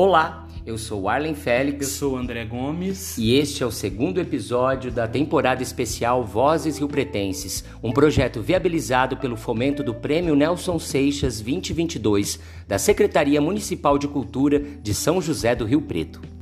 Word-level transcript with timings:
Olá, 0.00 0.46
eu 0.64 0.78
sou 0.78 1.08
Arlen 1.08 1.34
Félix. 1.34 1.88
Eu 1.88 1.92
sou 1.92 2.16
André 2.16 2.44
Gomes. 2.44 3.18
E 3.18 3.34
este 3.34 3.64
é 3.64 3.66
o 3.66 3.70
segundo 3.72 4.20
episódio 4.20 4.92
da 4.92 5.08
temporada 5.08 5.60
especial 5.60 6.22
Vozes 6.22 6.78
Rio 6.78 6.86
Pretenses, 6.86 7.64
um 7.82 7.90
projeto 7.90 8.40
viabilizado 8.40 9.16
pelo 9.16 9.36
fomento 9.36 9.82
do 9.82 9.92
Prêmio 9.92 10.36
Nelson 10.36 10.78
Seixas 10.78 11.40
2022 11.40 12.38
da 12.68 12.78
Secretaria 12.78 13.40
Municipal 13.40 13.98
de 13.98 14.06
Cultura 14.06 14.60
de 14.60 14.94
São 14.94 15.20
José 15.20 15.56
do 15.56 15.64
Rio 15.64 15.82
Preto. 15.82 16.37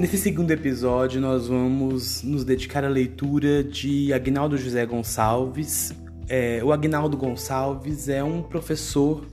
Nesse 0.00 0.16
segundo 0.16 0.50
episódio, 0.50 1.20
nós 1.20 1.46
vamos 1.46 2.22
nos 2.22 2.42
dedicar 2.42 2.82
à 2.86 2.88
leitura 2.88 3.62
de 3.62 4.14
Agnaldo 4.14 4.56
José 4.56 4.86
Gonçalves. 4.86 5.92
É, 6.26 6.64
o 6.64 6.72
Agnaldo 6.72 7.18
Gonçalves 7.18 8.08
é 8.08 8.24
um 8.24 8.42
professor 8.42 9.26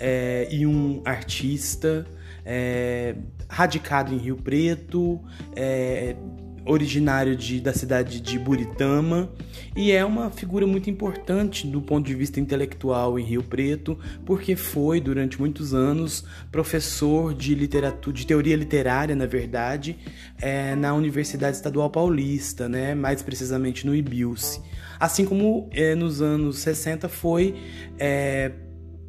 é, 0.00 0.48
e 0.50 0.66
um 0.66 1.02
artista 1.04 2.06
é, 2.46 3.14
radicado 3.46 4.14
em 4.14 4.16
Rio 4.16 4.36
Preto, 4.36 5.20
é, 5.54 6.16
originário 6.66 7.36
de, 7.36 7.60
da 7.60 7.72
cidade 7.72 8.20
de 8.20 8.38
Buritama 8.38 9.30
e 9.74 9.92
é 9.92 10.04
uma 10.04 10.30
figura 10.30 10.66
muito 10.66 10.90
importante 10.90 11.66
do 11.66 11.80
ponto 11.80 12.06
de 12.06 12.14
vista 12.14 12.40
intelectual 12.40 13.18
em 13.18 13.22
Rio 13.22 13.42
Preto, 13.42 13.98
porque 14.24 14.56
foi 14.56 15.00
durante 15.00 15.38
muitos 15.38 15.72
anos 15.72 16.24
professor 16.50 17.34
de 17.34 17.54
literatura, 17.54 18.16
de 18.16 18.26
teoria 18.26 18.56
literária, 18.56 19.14
na 19.14 19.26
verdade, 19.26 19.96
é, 20.40 20.74
na 20.74 20.94
Universidade 20.94 21.56
Estadual 21.56 21.90
Paulista, 21.90 22.68
né, 22.68 22.94
mais 22.94 23.22
precisamente 23.22 23.86
no 23.86 23.94
IBILSE. 23.94 24.60
Assim 24.98 25.24
como 25.24 25.68
é, 25.72 25.94
nos 25.94 26.22
anos 26.22 26.58
60 26.58 27.08
foi 27.08 27.54
é, 27.98 28.50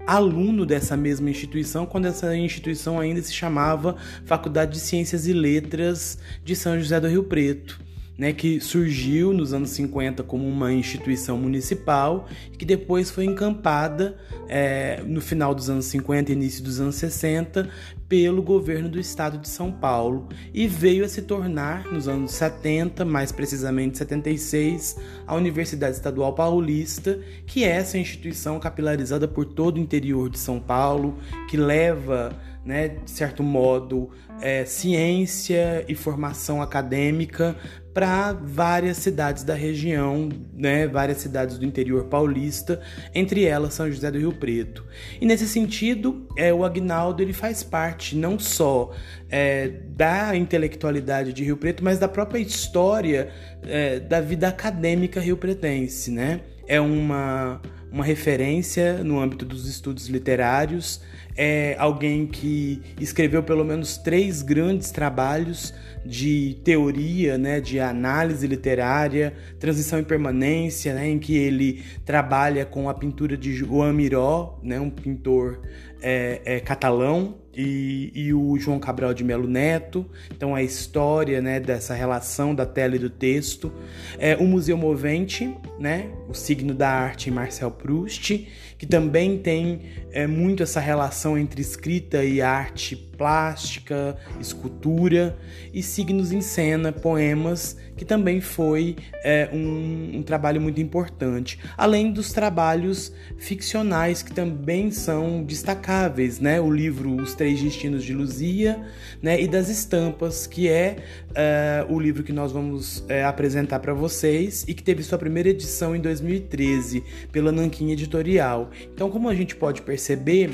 aluno 0.08 0.66
dessa 0.66 0.96
mesma 0.96 1.30
instituição, 1.30 1.86
quando 1.86 2.06
essa 2.06 2.36
instituição 2.36 2.98
ainda 2.98 3.22
se 3.22 3.34
chamava 3.34 3.98
Faculdade 4.26 4.72
de 4.72 4.80
Ciências 4.80 5.28
e 5.28 5.34
Letras 5.34 6.18
de 6.44 6.56
São 6.56 6.80
José 6.80 7.00
do 7.00 7.10
Rio 7.10 7.26
Preto. 7.26 7.87
Né, 8.18 8.34
que 8.34 8.60
surgiu 8.60 9.32
nos 9.32 9.54
anos 9.54 9.70
50 9.70 10.24
como 10.24 10.48
uma 10.48 10.74
instituição 10.74 11.38
municipal 11.38 12.28
e 12.52 12.58
que 12.58 12.66
depois 12.66 13.12
foi 13.12 13.26
encampada 13.26 14.18
é, 14.50 15.04
no 15.06 15.22
final 15.22 15.54
dos 15.54 15.70
anos 15.70 15.86
50 15.86 16.32
e 16.32 16.34
início 16.34 16.64
dos 16.64 16.80
anos 16.80 16.96
60 16.96 17.70
pelo 18.08 18.42
governo 18.42 18.90
do 18.90 19.00
estado 19.00 19.38
de 19.38 19.48
São 19.48 19.72
Paulo. 19.72 20.30
E 20.54 20.68
veio 20.68 21.04
a 21.06 21.10
se 21.10 21.22
tornar, 21.22 21.86
nos 21.92 22.08
anos 22.08 22.32
70, 22.32 23.04
mais 23.04 23.32
precisamente 23.32 23.98
76, 23.98 24.98
a 25.26 25.36
Universidade 25.36 25.96
Estadual 25.96 26.34
Paulista, 26.34 27.20
que 27.46 27.64
é 27.64 27.70
essa 27.70 27.98
instituição 27.98 28.60
capilarizada 28.60 29.28
por 29.28 29.46
todo 29.46 29.78
o 29.78 29.80
interior 29.80 30.30
de 30.30 30.40
São 30.40 30.60
Paulo, 30.60 31.18
que 31.50 31.58
leva 31.58 32.36
né, 32.68 32.90
de 32.90 33.10
certo 33.10 33.42
modo, 33.42 34.10
é, 34.42 34.66
ciência 34.66 35.86
e 35.88 35.96
formação 35.96 36.62
acadêmica 36.62 37.56
para 37.98 38.32
várias 38.32 38.98
cidades 38.98 39.44
da 39.44 39.56
região, 39.56 40.30
né, 40.54 40.86
várias 40.86 41.18
cidades 41.18 41.58
do 41.58 41.66
interior 41.66 42.04
paulista, 42.04 42.80
entre 43.12 43.44
elas 43.44 43.74
São 43.74 43.92
José 43.92 44.12
do 44.12 44.20
Rio 44.20 44.34
Preto. 44.34 44.86
E 45.20 45.26
nesse 45.26 45.48
sentido, 45.48 46.28
é, 46.38 46.54
o 46.54 46.64
Agnaldo 46.64 47.24
ele 47.24 47.34
faz 47.34 47.64
parte 47.64 48.16
não 48.16 48.38
só 48.38 48.92
é, 49.32 49.70
da 49.96 50.36
intelectualidade 50.36 51.34
de 51.34 51.44
Rio 51.44 51.58
Preto, 51.58 51.84
mas 51.84 51.98
da 51.98 52.08
própria 52.08 52.38
história 52.38 53.32
é, 53.64 54.00
da 54.00 54.22
vida 54.22 54.48
acadêmica 54.48 55.20
rio-pretense. 55.20 56.12
Né? 56.12 56.42
É 56.68 56.80
uma, 56.80 57.60
uma 57.92 58.04
referência 58.04 59.04
no 59.04 59.20
âmbito 59.20 59.46
dos 59.46 59.68
estudos 59.68 60.08
literários, 60.08 61.02
é 61.36 61.76
alguém 61.78 62.26
que 62.26 62.82
escreveu 63.00 63.44
pelo 63.44 63.64
menos 63.64 63.98
três 63.98 64.42
grandes 64.42 64.90
trabalhos 64.90 65.74
de 66.04 66.58
teoria, 66.64 67.38
né, 67.38 67.62
de 67.62 67.80
análise 67.80 68.48
literária, 68.48 69.34
transição 69.60 70.00
e 70.00 70.04
permanência, 70.04 70.94
né, 70.94 71.08
em 71.08 71.20
que 71.20 71.36
ele 71.36 71.84
trabalha 72.06 72.66
com 72.66 72.90
a 72.90 72.94
pintura 72.94 73.38
de 73.38 73.54
João 73.54 73.94
Miró, 73.94 74.60
né, 74.64 74.80
um 74.80 74.90
pintor 74.90 75.62
é, 76.02 76.42
é, 76.44 76.60
catalão, 76.60 77.36
e, 77.58 78.12
e, 78.14 78.34
o 78.36 78.56
João 78.60 78.80
Cabral 78.80 79.16
de 79.16 79.24
Melo 79.24 79.48
Neto. 79.48 80.06
Então 80.32 80.54
a 80.54 80.62
história 80.62 81.42
né, 81.42 81.60
dessa 81.60 81.96
relação 81.96 82.54
da 82.54 82.68
tela 82.68 82.96
e 82.96 83.00
do 83.00 83.10
texto. 83.10 83.74
É, 84.20 84.36
o 84.36 84.44
Museu 84.44 84.78
Movente, 84.78 85.52
né, 85.80 86.12
o 86.30 86.36
signo 86.36 86.74
da 86.76 86.88
arte 86.88 87.32
em 87.32 87.34
Marcel 87.34 87.72
Proust, 87.78 88.48
que 88.78 88.86
também 88.86 89.38
tem 89.38 89.82
é, 90.12 90.28
muito 90.28 90.64
essa 90.64 90.80
relação 90.80 91.38
entre 91.38 91.62
escrita 91.62 92.24
e 92.24 92.42
arte 92.42 92.96
plástica, 92.96 94.18
escultura 94.40 95.38
e 95.74 95.82
signos 95.82 96.32
em 96.32 96.42
cena, 96.42 96.92
poemas, 96.92 97.78
que 97.98 98.06
também 98.06 98.40
foi 98.40 98.96
é, 99.24 99.50
um, 99.52 100.20
um 100.20 100.24
trabalho 100.24 100.62
muito 100.62 100.80
importante. 100.80 101.60
Além 101.76 102.12
dos 102.12 102.32
trabalhos 102.32 103.12
ficcionais 103.38 104.22
que 104.22 104.32
também 104.32 104.92
são 104.92 105.44
destacáveis, 105.44 106.40
né? 106.40 106.62
O 106.62 106.72
livro 106.72 107.16
Os 107.16 107.34
Três 107.34 107.62
Destinos 107.62 108.04
de 108.04 108.14
Luzia, 108.14 108.80
né? 109.22 109.42
E 109.42 109.48
das 109.48 109.68
Estampas, 109.68 110.46
que 110.46 110.70
é 110.70 110.98
uh, 111.32 111.94
o 111.94 112.00
livro 112.00 112.24
que 112.24 112.32
nós 112.32 112.52
vamos 112.52 113.00
uh, 113.00 113.26
apresentar 113.28 113.80
para 113.80 113.94
vocês 113.94 114.64
e 114.68 114.74
que 114.74 114.84
teve 114.84 115.04
sua 115.04 115.18
primeira 115.18 115.50
edição 115.50 115.96
em 115.96 116.00
2013 116.00 117.04
pela 117.32 117.52
Nanquim 117.52 117.92
Editorial. 117.92 118.70
Então, 118.94 119.10
como 119.10 119.28
a 119.28 119.36
gente 119.36 119.56
pode 119.56 119.82
perceber, 119.82 120.52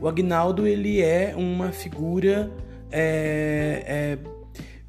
o 0.00 0.08
Agnaldo 0.08 0.66
ele 0.66 1.00
é 1.00 1.32
uma 1.36 1.70
figura 1.70 2.50
é, 2.90 3.84
é, 3.86 4.18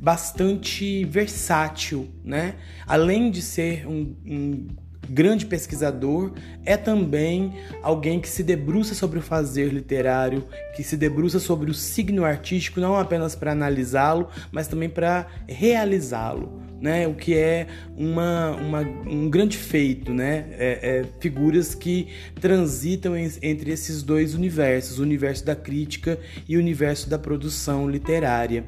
bastante 0.04 1.06
versátil, 1.06 2.10
né? 2.26 2.56
Além 2.86 3.32
de 3.32 3.42
ser 3.42 3.88
um, 3.88 4.14
um 4.26 4.68
grande 5.10 5.46
pesquisador, 5.46 6.34
é 6.66 6.76
também 6.76 7.54
alguém 7.82 8.20
que 8.20 8.28
se 8.28 8.44
debruça 8.44 8.94
sobre 8.94 9.20
o 9.20 9.22
fazer 9.22 9.72
literário, 9.72 10.46
que 10.76 10.84
se 10.84 10.98
debruça 10.98 11.40
sobre 11.40 11.72
o 11.72 11.74
signo 11.74 12.26
artístico, 12.26 12.82
não 12.82 12.98
apenas 12.98 13.34
para 13.34 13.54
analisá-lo, 13.54 14.28
mas 14.52 14.68
também 14.68 14.90
para 14.90 15.26
realizá-lo. 15.48 16.62
Né, 16.84 17.08
o 17.08 17.14
que 17.14 17.34
é 17.34 17.68
uma, 17.96 18.52
uma, 18.58 18.82
um 18.82 19.30
grande 19.30 19.58
feito, 19.58 20.14
né? 20.14 20.48
É, 20.52 21.00
é, 21.00 21.06
figuras 21.22 21.74
que 21.74 22.10
transitam 22.42 23.16
em, 23.16 23.32
entre 23.42 23.72
esses 23.72 24.04
dois 24.04 24.34
universos, 24.36 25.00
o 25.00 25.02
universo 25.02 25.46
da 25.46 25.56
crítica 25.56 26.20
e 26.46 26.58
o 26.58 26.60
universo 26.60 27.10
da 27.10 27.18
produção 27.18 27.90
literária. 27.90 28.66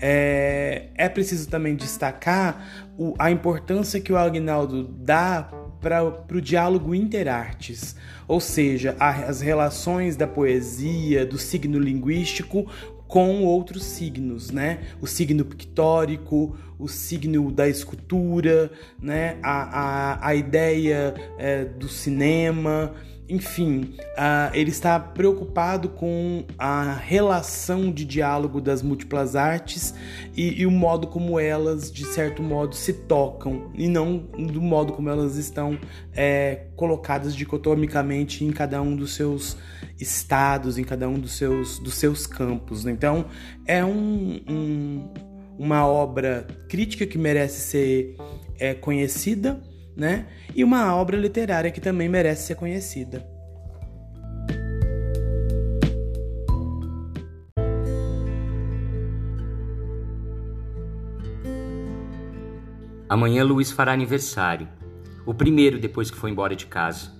É, 0.00 0.88
é 0.96 1.08
preciso 1.08 1.48
também 1.48 1.76
destacar 1.76 2.90
o, 2.98 3.14
a 3.16 3.30
importância 3.30 4.00
que 4.00 4.12
o 4.12 4.16
Agnaldo 4.16 4.82
dá 4.82 5.48
para 5.80 6.04
o 6.04 6.40
diálogo 6.40 6.94
interartes, 6.94 7.96
ou 8.28 8.40
seja, 8.40 8.96
as 9.00 9.40
relações 9.40 10.16
da 10.16 10.28
poesia, 10.28 11.26
do 11.26 11.36
signo 11.36 11.78
linguístico 11.78 12.70
com 13.12 13.44
outros 13.44 13.84
signos, 13.84 14.50
né? 14.50 14.78
O 14.98 15.06
signo 15.06 15.44
pictórico, 15.44 16.56
o 16.78 16.88
signo 16.88 17.52
da 17.52 17.68
escultura, 17.68 18.72
né? 18.98 19.36
A, 19.42 19.80
a, 19.80 20.28
a 20.28 20.34
ideia 20.34 21.12
é, 21.36 21.62
do 21.62 21.90
cinema, 21.90 22.94
enfim, 23.32 23.94
uh, 23.98 24.52
ele 24.52 24.70
está 24.70 25.00
preocupado 25.00 25.88
com 25.88 26.44
a 26.58 26.92
relação 26.92 27.90
de 27.90 28.04
diálogo 28.04 28.60
das 28.60 28.82
múltiplas 28.82 29.34
artes 29.34 29.94
e, 30.36 30.60
e, 30.60 30.66
o 30.66 30.70
modo 30.70 31.06
como 31.06 31.40
elas, 31.40 31.90
de 31.90 32.04
certo 32.04 32.42
modo, 32.42 32.74
se 32.74 32.92
tocam 32.92 33.70
e 33.74 33.88
não 33.88 34.18
do 34.18 34.60
modo 34.60 34.92
como 34.92 35.08
elas 35.08 35.36
estão 35.36 35.78
é, 36.12 36.66
colocadas 36.76 37.34
dicotomicamente 37.34 38.44
em 38.44 38.50
cada 38.50 38.82
um 38.82 38.94
dos 38.94 39.14
seus 39.14 39.56
estados, 39.98 40.76
em 40.76 40.84
cada 40.84 41.08
um 41.08 41.18
dos 41.18 41.32
seus, 41.32 41.78
dos 41.78 41.94
seus 41.94 42.26
campos. 42.26 42.84
Então, 42.84 43.24
é 43.66 43.82
um, 43.82 44.42
um, 44.46 45.08
uma 45.58 45.86
obra 45.86 46.46
crítica 46.68 47.06
que 47.06 47.16
merece 47.16 47.62
ser 47.62 48.16
é, 48.58 48.74
conhecida 48.74 49.58
né? 49.96 50.26
E 50.54 50.64
uma 50.64 50.94
obra 50.96 51.16
literária 51.16 51.70
que 51.70 51.80
também 51.80 52.08
merece 52.08 52.46
ser 52.46 52.54
conhecida. 52.54 53.31
Amanhã 63.12 63.44
Luiz 63.44 63.70
fará 63.70 63.92
aniversário, 63.92 64.66
o 65.26 65.34
primeiro 65.34 65.78
depois 65.78 66.10
que 66.10 66.16
foi 66.16 66.30
embora 66.30 66.56
de 66.56 66.64
casa. 66.64 67.12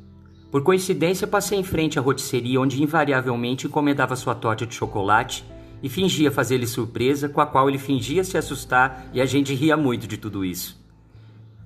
Por 0.51 0.63
coincidência, 0.63 1.27
passei 1.27 1.59
em 1.59 1.63
frente 1.63 1.99
à 1.99 2.03
rotisseria 2.03 2.59
onde 2.59 2.83
invariavelmente 2.83 3.67
encomendava 3.67 4.17
sua 4.17 4.35
torta 4.35 4.65
de 4.65 4.75
chocolate 4.75 5.45
e 5.83 5.91
fingia 5.91 6.33
fazer-lhe 6.33 6.67
surpresa, 6.67 7.29
com 7.29 7.43
a 7.43 7.47
qual 7.47 7.69
ele 7.69 7.77
fingia 7.77 8.25
se 8.25 8.39
assustar 8.39 9.11
e 9.13 9.21
a 9.21 9.27
gente 9.27 9.53
ria 9.53 9.77
muito 9.77 10.07
de 10.07 10.17
tudo 10.17 10.47
isso. 10.47 10.83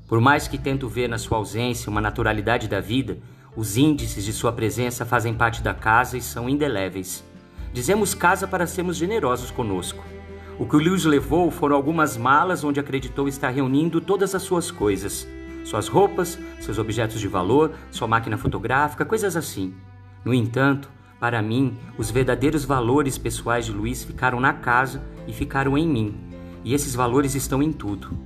Por 0.09 0.21
mais 0.21 0.49
que 0.49 0.59
tento 0.59 0.89
ver 0.89 1.09
na 1.09 1.19
sua 1.19 1.39
ausência 1.39 1.89
uma 1.89 2.01
naturalidade 2.01 2.67
da 2.67 2.81
vida, 2.81 3.19
os 3.55 3.77
índices 3.77 4.25
de 4.25 4.33
sua 4.33 4.51
presença 4.51 5.07
fazem 5.07 5.35
parte 5.35 5.63
da 5.63 5.73
casa 5.73 6.19
e 6.19 6.21
são 6.21 6.49
indeléveis. 6.49 7.25
Dizemos 7.73 8.13
casa 8.13 8.49
para 8.49 8.67
sermos 8.67 8.97
generosos 8.97 9.53
conosco. 9.53 10.16
O 10.59 10.65
que 10.65 10.75
o 10.75 10.79
Lewis 10.79 11.05
levou 11.05 11.51
foram 11.51 11.77
algumas 11.77 12.17
malas 12.17 12.65
onde 12.65 12.81
acreditou 12.81 13.29
estar 13.29 13.51
reunindo 13.51 14.01
todas 14.01 14.35
as 14.35 14.43
suas 14.43 14.71
coisas. 14.71 15.29
Suas 15.65 15.87
roupas, 15.87 16.39
seus 16.61 16.79
objetos 16.79 17.21
de 17.21 17.29
valor, 17.29 17.73
sua 17.91 18.09
máquina 18.09 18.39
fotográfica, 18.39 19.05
coisas 19.05 19.37
assim. 19.37 19.75
No 20.25 20.33
entanto, 20.33 20.89
para 21.21 21.43
mim, 21.43 21.77
os 21.99 22.11
verdadeiros 22.11 22.65
valores 22.65 23.19
pessoais 23.19 23.67
de 23.67 23.73
Luiz 23.73 24.03
ficaram 24.03 24.41
na 24.41 24.55
casa 24.55 25.03
e 25.29 25.33
ficaram 25.33 25.77
em 25.77 25.87
mim. 25.87 26.15
E 26.65 26.73
esses 26.73 26.95
valores 26.95 27.35
estão 27.35 27.63
em 27.63 27.71
tudo. 27.71 28.17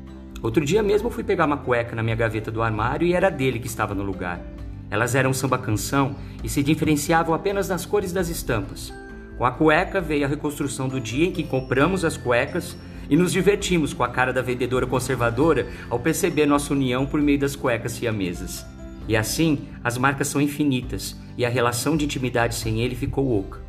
Outro 0.40 0.64
dia 0.64 0.84
mesmo 0.84 1.10
fui 1.10 1.24
pegar 1.24 1.46
uma 1.46 1.56
cueca 1.56 1.96
na 1.96 2.02
minha 2.02 2.14
gaveta 2.14 2.50
do 2.50 2.62
armário 2.62 3.08
e 3.08 3.12
era 3.12 3.28
dele 3.28 3.58
que 3.58 3.66
estava 3.66 3.92
no 3.92 4.04
lugar. 4.04 4.40
Elas 4.88 5.16
eram 5.16 5.32
samba 5.32 5.58
canção 5.58 6.14
e 6.44 6.48
se 6.48 6.62
diferenciavam 6.62 7.34
apenas 7.34 7.68
nas 7.68 7.84
cores 7.84 8.12
das 8.12 8.28
estampas. 8.28 8.92
Com 9.40 9.46
a 9.46 9.50
cueca 9.50 10.02
veio 10.02 10.26
a 10.26 10.28
reconstrução 10.28 10.86
do 10.86 11.00
dia 11.00 11.24
em 11.24 11.32
que 11.32 11.42
compramos 11.42 12.04
as 12.04 12.14
cuecas 12.14 12.76
e 13.08 13.16
nos 13.16 13.32
divertimos 13.32 13.94
com 13.94 14.04
a 14.04 14.08
cara 14.10 14.34
da 14.34 14.42
vendedora 14.42 14.86
conservadora 14.86 15.66
ao 15.88 15.98
perceber 15.98 16.44
nossa 16.44 16.74
união 16.74 17.06
por 17.06 17.22
meio 17.22 17.38
das 17.38 17.56
cuecas 17.56 17.92
siamesas. 17.92 18.66
E 19.08 19.16
assim, 19.16 19.60
as 19.82 19.96
marcas 19.96 20.28
são 20.28 20.42
infinitas 20.42 21.16
e 21.38 21.46
a 21.46 21.48
relação 21.48 21.96
de 21.96 22.04
intimidade 22.04 22.54
sem 22.54 22.82
ele 22.82 22.94
ficou 22.94 23.40
oca. 23.40 23.62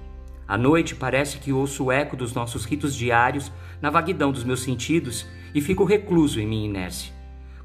À 0.46 0.58
noite 0.58 0.94
parece 0.94 1.38
que 1.38 1.54
ouço 1.54 1.86
o 1.86 1.92
eco 1.94 2.18
dos 2.18 2.34
nossos 2.34 2.66
ritos 2.66 2.94
diários 2.94 3.50
na 3.82 3.90
vaguidão 3.90 4.30
dos 4.30 4.44
meus 4.44 4.62
sentidos 4.64 5.26
e 5.56 5.62
fico 5.62 5.86
recluso 5.86 6.42
em 6.42 6.46
minha 6.46 6.68
inércia. 6.68 7.14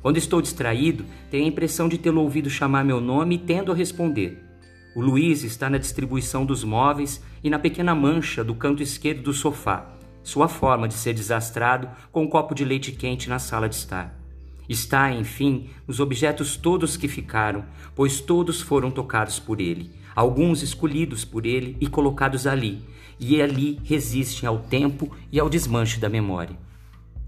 Quando 0.01 0.17
estou 0.17 0.41
distraído, 0.41 1.05
tenho 1.29 1.45
a 1.45 1.49
impressão 1.49 1.89
de 1.89 1.99
tê-lo 1.99 2.21
ouvido 2.21 2.49
chamar 2.49 2.85
meu 2.85 3.01
nome 3.01 3.35
e 3.35 3.39
tendo 3.39 3.73
a 3.73 3.75
responder. 3.75 4.46
O 4.97 5.03
Luiz 5.03 5.45
está 5.45 5.69
na 5.69 5.77
distribuição 5.77 6.47
dos 6.47 6.65
móveis 6.65 7.23
e 7.45 7.51
na 7.51 7.59
pequena 7.59 7.95
mancha 7.95 8.43
do 8.43 8.55
canto 8.55 8.83
esquerdo 8.83 9.25
do 9.25 9.33
sofá, 9.35 9.93
sua 10.23 10.49
forma 10.49 10.89
de 10.89 10.95
ser 10.95 11.13
desastrado 11.13 11.87
com 12.11 12.23
um 12.23 12.27
copo 12.27 12.55
de 12.55 12.65
leite 12.65 12.93
quente 12.93 13.29
na 13.29 13.39
sala 13.39 13.69
de 13.69 13.75
estar. 13.75 14.19
Está, 14.67 15.13
enfim, 15.13 15.69
nos 15.87 16.01
objetos 16.01 16.57
todos 16.57 16.97
que 16.97 17.09
ficaram, 17.09 17.63
pois 17.95 18.23
todos 18.23 18.63
foram 18.63 18.91
tocados 18.91 19.39
por 19.39 19.61
ele, 19.61 19.91
alguns 20.15 20.63
escolhidos 20.63 21.27
por 21.27 21.45
ele 21.45 21.77
e 21.79 21.87
colocados 21.89 22.47
ali, 22.47 22.83
e 23.21 23.43
ali 23.43 23.79
resistem 23.85 24.49
ao 24.49 24.61
tempo 24.61 25.15
e 25.31 25.39
ao 25.39 25.51
desmanche 25.51 26.01
da 26.01 26.09
memória. 26.09 26.57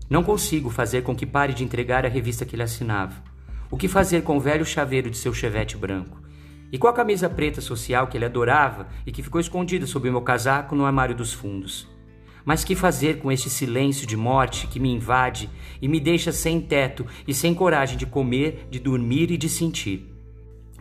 Não 0.08 0.24
consigo 0.24 0.70
fazer 0.70 1.02
com 1.02 1.14
que 1.14 1.26
pare 1.26 1.52
de 1.52 1.64
entregar 1.64 2.06
a 2.06 2.08
revista 2.08 2.46
que 2.46 2.56
ele 2.56 2.62
assinava. 2.62 3.22
O 3.70 3.76
que 3.76 3.88
fazer 3.88 4.22
com 4.22 4.38
o 4.38 4.40
velho 4.40 4.64
chaveiro 4.64 5.10
de 5.10 5.18
seu 5.18 5.34
chevette 5.34 5.76
branco? 5.76 6.27
E 6.70 6.78
com 6.78 6.86
a 6.86 6.92
camisa 6.92 7.28
preta 7.30 7.60
social 7.60 8.06
que 8.06 8.16
ele 8.16 8.24
adorava 8.24 8.88
e 9.06 9.12
que 9.12 9.22
ficou 9.22 9.40
escondida 9.40 9.86
sob 9.86 10.08
o 10.08 10.12
meu 10.12 10.20
casaco 10.20 10.74
no 10.74 10.84
armário 10.84 11.14
dos 11.14 11.32
fundos. 11.32 11.88
Mas 12.44 12.64
que 12.64 12.74
fazer 12.74 13.18
com 13.18 13.30
este 13.32 13.50
silêncio 13.50 14.06
de 14.06 14.16
morte 14.16 14.66
que 14.66 14.80
me 14.80 14.90
invade 14.90 15.48
e 15.80 15.88
me 15.88 16.00
deixa 16.00 16.32
sem 16.32 16.60
teto 16.60 17.06
e 17.26 17.34
sem 17.34 17.54
coragem 17.54 17.96
de 17.96 18.06
comer, 18.06 18.66
de 18.70 18.78
dormir 18.78 19.30
e 19.30 19.36
de 19.36 19.48
sentir? 19.48 20.14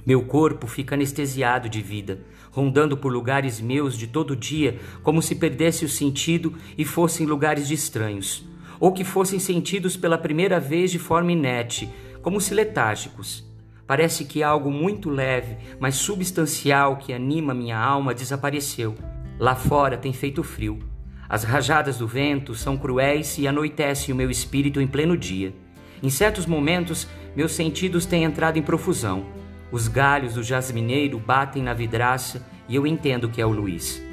Meu 0.06 0.24
corpo 0.24 0.68
fica 0.68 0.95
anestesiado 0.95 1.68
de 1.68 1.81
vida, 1.81 2.22
rondando 2.51 2.95
por 2.98 3.12
lugares 3.12 3.60
meus 3.60 3.98
de 3.98 4.07
todo 4.07 4.36
dia, 4.36 4.80
como 5.04 5.22
se 5.22 5.36
perdesse 5.36 5.84
o 5.84 5.89
sentido 5.89 6.54
e 6.78 6.86
fossem 6.86 7.25
lugares 7.25 7.68
de 7.68 7.74
estranhos, 7.74 8.45
ou 8.80 8.94
que 8.94 9.04
fossem 9.04 9.38
sentidos 9.38 9.98
pela 9.98 10.18
primeira 10.18 10.60
vez 10.60 10.92
de 10.92 11.00
forma 11.00 11.34
inerte, 11.34 11.89
como 12.22 12.39
se 12.39 12.54
letárgicos. 12.54 13.47
Parece 13.88 14.25
que 14.25 14.44
algo 14.44 14.69
muito 14.69 15.10
leve, 15.10 15.57
mas 15.80 15.95
substancial 15.95 16.98
que 16.98 17.13
anima 17.13 17.54
minha 17.54 17.80
alma 17.80 18.13
desapareceu. 18.13 18.94
Lá 19.39 19.56
fora 19.56 19.98
tem 19.98 20.12
feito 20.12 20.44
frio. 20.44 20.78
As 21.30 21.44
rajadas 21.44 21.98
do 21.98 22.07
vento 22.07 22.54
são 22.54 22.78
cruéis 22.78 23.38
e 23.38 23.48
anoitecem 23.48 24.13
o 24.13 24.18
meu 24.18 24.30
espírito 24.30 24.81
em 24.81 24.88
pleno 24.88 25.18
dia. 25.18 25.54
Em 26.04 26.10
certos 26.10 26.45
momentos, 26.45 27.07
meus 27.36 27.54
sentidos 27.54 28.06
têm 28.06 28.25
entrado 28.25 28.60
em 28.60 28.62
profusão. 28.62 29.25
Os 29.72 29.88
galhos 29.88 30.34
do 30.34 30.44
jasmineiro 30.44 31.18
batem 31.18 31.63
na 31.63 31.74
vidraça 31.74 32.45
e 32.68 32.75
eu 32.75 32.86
entendo 32.86 33.30
que 33.30 33.42
é 33.42 33.45
o 33.45 33.51
Luiz. 33.51 34.06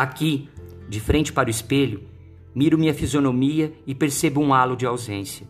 Aqui, 0.00 0.48
de 0.88 0.98
frente 0.98 1.30
para 1.30 1.48
o 1.48 1.50
espelho, 1.50 2.00
miro 2.54 2.78
minha 2.78 2.94
fisionomia 2.94 3.70
e 3.86 3.94
percebo 3.94 4.40
um 4.40 4.54
halo 4.54 4.74
de 4.74 4.86
ausência. 4.86 5.46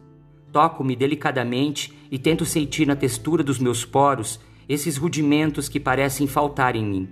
Toco-me 0.50 0.96
delicadamente 0.96 1.96
e 2.10 2.18
tento 2.18 2.44
sentir 2.44 2.84
na 2.84 2.96
textura 2.96 3.44
dos 3.44 3.60
meus 3.60 3.84
poros 3.84 4.40
esses 4.68 4.96
rudimentos 4.96 5.68
que 5.68 5.78
parecem 5.78 6.26
faltar 6.26 6.74
em 6.74 6.84
mim. 6.84 7.08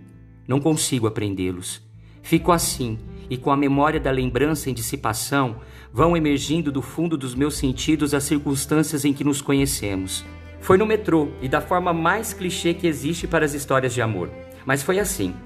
Não 0.49 0.58
consigo 0.58 1.06
apreendê-los. 1.06 1.81
Fico 2.23 2.50
assim, 2.50 2.99
e 3.31 3.37
com 3.37 3.52
a 3.52 3.56
memória 3.56 4.00
da 4.00 4.11
lembrança 4.11 4.69
em 4.69 4.75
dissipação, 4.75 5.61
vão 5.93 6.17
emergindo 6.17 6.73
do 6.73 6.82
fundo 6.82 7.17
dos 7.17 7.37
meus 7.37 7.55
sentidos 7.55 8.14
as 8.14 8.25
circunstâncias 8.25 9.05
em 9.05 9.12
que 9.12 9.23
nos 9.23 9.40
conhecemos. 9.40 10.25
Foi 10.61 10.76
no 10.76 10.85
metrô 10.85 11.29
e 11.40 11.49
da 11.49 11.61
forma 11.61 11.93
mais 11.93 12.32
clichê 12.32 12.75
que 12.75 12.88
existe 12.88 13.29
para 13.29 13.44
as 13.44 13.55
histórias 13.55 13.94
de 13.94 14.02
amor. 14.02 14.29
Mas 14.67 14.82
foi 14.82 14.99
assim 14.99 15.37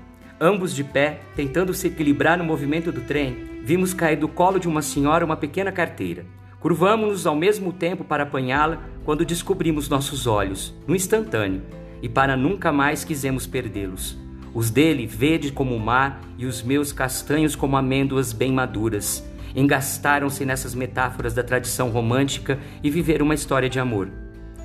ambos 0.42 0.74
de 0.74 0.82
pé, 0.82 1.20
tentando 1.36 1.72
se 1.72 1.86
equilibrar 1.86 2.36
no 2.36 2.42
movimento 2.42 2.90
do 2.90 3.00
trem, 3.02 3.36
vimos 3.62 3.94
cair 3.94 4.16
do 4.16 4.26
colo 4.26 4.58
de 4.58 4.66
uma 4.66 4.82
senhora 4.82 5.24
uma 5.24 5.36
pequena 5.36 5.70
carteira. 5.70 6.26
Curvamos-nos 6.58 7.28
ao 7.28 7.36
mesmo 7.36 7.72
tempo 7.72 8.02
para 8.02 8.24
apanhá-la 8.24 8.82
quando 9.04 9.24
descobrimos 9.24 9.88
nossos 9.88 10.26
olhos, 10.26 10.74
no 10.84 10.96
instantâneo, 10.96 11.62
e 12.02 12.08
para 12.08 12.36
nunca 12.36 12.72
mais 12.72 13.04
quisemos 13.04 13.46
perdê-los. 13.46 14.18
Os 14.52 14.68
dele 14.68 15.06
verde 15.06 15.52
como 15.52 15.76
o 15.76 15.80
mar 15.80 16.20
e 16.36 16.44
os 16.44 16.60
meus 16.60 16.92
castanhos 16.92 17.54
como 17.54 17.76
amêndoas 17.76 18.32
bem 18.32 18.52
maduras. 18.52 19.24
Engastaram-se 19.54 20.44
nessas 20.44 20.74
metáforas 20.74 21.34
da 21.34 21.44
tradição 21.44 21.88
romântica 21.90 22.58
e 22.82 22.90
viveram 22.90 23.24
uma 23.24 23.34
história 23.34 23.68
de 23.68 23.78
amor. 23.78 24.08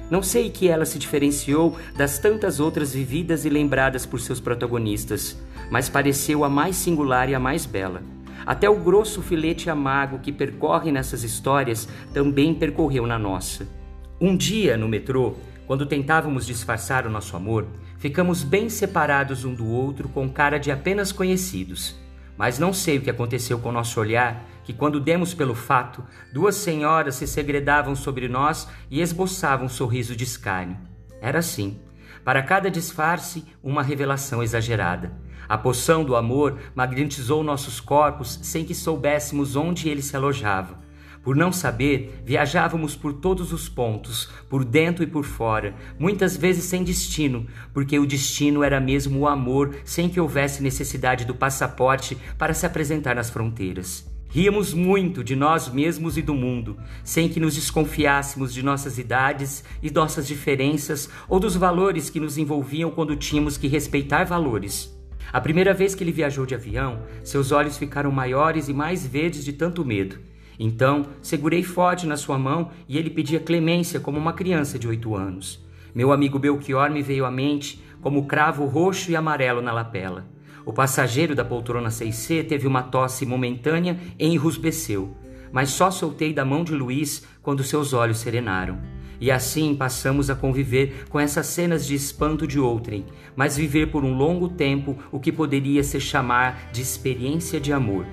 Não 0.10 0.24
sei 0.24 0.50
que 0.50 0.70
ela 0.70 0.86
se 0.86 0.98
diferenciou 0.98 1.78
das 1.96 2.18
tantas 2.18 2.60
outras 2.60 2.94
vividas 2.94 3.46
e 3.46 3.50
lembradas 3.50 4.06
por 4.06 4.20
seus 4.20 4.40
protagonistas, 4.40 5.38
mas 5.70 5.90
pareceu 5.90 6.44
a 6.44 6.50
mais 6.50 6.76
singular 6.76 7.30
e 7.30 7.36
a 7.36 7.40
mais 7.40 7.66
bela. 7.66 8.02
Até 8.46 8.70
o 8.70 8.80
grosso 8.80 9.22
filete 9.22 9.70
amargo 9.70 10.20
que 10.20 10.32
percorre 10.32 10.92
nessas 10.92 11.24
histórias 11.24 11.88
também 12.14 12.54
percorreu 12.54 13.06
na 13.06 13.20
nossa. 13.20 13.68
Um 14.22 14.38
dia, 14.38 14.78
no 14.78 14.88
metrô, 14.88 15.36
quando 15.68 15.86
tentávamos 15.86 16.46
disfarçar 16.46 17.06
o 17.06 17.10
nosso 17.10 17.36
amor, 17.36 17.68
ficamos 17.98 18.44
bem 18.44 18.70
separados 18.70 19.44
um 19.44 19.54
do 19.54 19.68
outro 19.68 20.08
com 20.08 20.30
cara 20.30 20.58
de 20.58 20.72
apenas 20.72 21.12
conhecidos. 21.12 21.96
Mas 22.38 22.58
não 22.58 22.72
sei 22.72 22.98
o 22.98 23.02
que 23.02 23.10
aconteceu 23.10 23.60
com 23.60 23.72
nosso 23.72 24.00
olhar, 24.00 24.46
que 24.64 24.72
quando 24.72 25.00
demos 25.00 25.34
pelo 25.34 25.56
fato, 25.56 26.04
duas 26.34 26.56
senhoras 26.56 27.16
se 27.16 27.28
segredavam 27.28 27.96
sobre 27.96 28.30
nós 28.30 28.68
e 28.90 29.02
esboçavam 29.02 29.66
um 29.66 29.70
sorriso 29.70 30.16
de 30.16 30.24
escárnio. 30.24 30.78
Era 31.22 31.40
assim. 31.40 31.80
Para 32.28 32.44
cada 32.44 32.70
disfarce, 32.70 33.46
uma 33.64 33.82
revelação 33.82 34.44
exagerada. 34.44 35.14
A 35.48 35.58
poção 35.58 36.04
do 36.04 36.14
amor 36.14 36.60
magnetizou 36.76 37.42
nossos 37.42 37.80
corpos 37.80 38.38
sem 38.44 38.66
que 38.66 38.76
soubéssemos 38.76 39.56
onde 39.56 39.88
ele 39.88 40.02
se 40.02 40.14
alojava. 40.14 40.78
Por 41.24 41.38
não 41.38 41.54
saber, 41.54 42.22
viajávamos 42.26 42.98
por 42.98 43.14
todos 43.14 43.54
os 43.54 43.70
pontos, 43.70 44.30
por 44.50 44.66
dentro 44.66 45.06
e 45.06 45.08
por 45.08 45.24
fora, 45.24 45.74
muitas 45.98 46.36
vezes 46.36 46.66
sem 46.66 46.84
destino, 46.84 47.48
porque 47.74 47.98
o 47.98 48.06
destino 48.06 48.62
era 48.62 48.82
mesmo 48.82 49.20
o 49.20 49.28
amor, 49.30 49.78
sem 49.86 50.10
que 50.10 50.20
houvesse 50.20 50.62
necessidade 50.62 51.24
do 51.24 51.34
passaporte 51.34 52.18
para 52.38 52.54
se 52.54 52.66
apresentar 52.66 53.16
nas 53.16 53.30
fronteiras. 53.30 54.17
Ríamos 54.38 54.72
muito 54.72 55.24
de 55.24 55.36
nós 55.36 55.68
mesmos 55.68 56.16
e 56.16 56.22
do 56.22 56.36
mundo, 56.36 56.78
sem 57.04 57.28
que 57.28 57.40
nos 57.40 57.56
desconfiássemos 57.56 58.54
de 58.54 58.62
nossas 58.62 59.00
idades 59.00 59.64
e 59.82 59.90
nossas 59.90 60.28
diferenças 60.28 61.10
ou 61.28 61.40
dos 61.40 61.56
valores 61.56 62.12
que 62.12 62.20
nos 62.20 62.38
envolviam 62.38 62.92
quando 62.92 63.16
tínhamos 63.16 63.58
que 63.58 63.68
respeitar 63.68 64.26
valores. 64.26 64.96
A 65.34 65.42
primeira 65.42 65.74
vez 65.74 65.96
que 65.96 66.04
ele 66.04 66.12
viajou 66.12 66.46
de 66.46 66.54
avião, 66.54 67.00
seus 67.24 67.52
olhos 67.52 67.80
ficaram 67.80 68.12
maiores 68.12 68.70
e 68.70 68.76
mais 68.76 69.08
verdes 69.08 69.44
de 69.44 69.54
tanto 69.54 69.84
medo. 69.84 70.20
Então, 70.60 71.08
segurei 71.20 71.64
forte 71.64 72.06
na 72.06 72.16
sua 72.16 72.38
mão 72.38 72.70
e 72.88 72.96
ele 72.96 73.10
pedia 73.10 73.40
clemência 73.40 74.00
como 74.00 74.20
uma 74.20 74.34
criança 74.34 74.78
de 74.78 74.88
oito 74.88 75.16
anos. 75.16 75.66
Meu 75.96 76.12
amigo 76.12 76.38
Belchior 76.38 76.92
me 76.92 77.02
veio 77.02 77.26
à 77.26 77.32
mente 77.32 77.84
como 78.04 78.28
cravo 78.28 78.66
roxo 78.66 79.10
e 79.10 79.16
amarelo 79.16 79.64
na 79.64 79.74
lapela. 79.74 80.37
O 80.68 80.74
passageiro 80.74 81.34
da 81.34 81.46
poltrona 81.46 81.88
6C 81.88 82.46
teve 82.46 82.68
uma 82.68 82.84
tosse 82.84 83.26
momentânea 83.26 83.98
e 84.20 84.28
enrusbeceu, 84.28 85.16
mas 85.50 85.70
só 85.70 85.90
soltei 85.90 86.34
da 86.34 86.44
mão 86.44 86.62
de 86.62 86.74
Luiz 86.74 87.24
quando 87.42 87.64
seus 87.64 87.94
olhos 87.94 88.18
serenaram. 88.18 88.78
E 89.18 89.32
assim 89.32 89.74
passamos 89.74 90.30
a 90.30 90.36
conviver 90.36 91.06
com 91.08 91.18
essas 91.18 91.46
cenas 91.46 91.88
de 91.88 91.96
espanto 91.96 92.46
de 92.46 92.60
outrem, 92.60 93.06
mas 93.34 93.56
viver 93.56 93.90
por 93.92 94.04
um 94.04 94.14
longo 94.14 94.50
tempo 94.50 94.98
o 95.10 95.22
que 95.22 95.32
poderia 95.32 95.86
se 95.86 96.02
chamar 96.02 96.70
de 96.74 96.82
experiência 96.82 97.62
de 97.62 97.72
amor. 97.72 98.06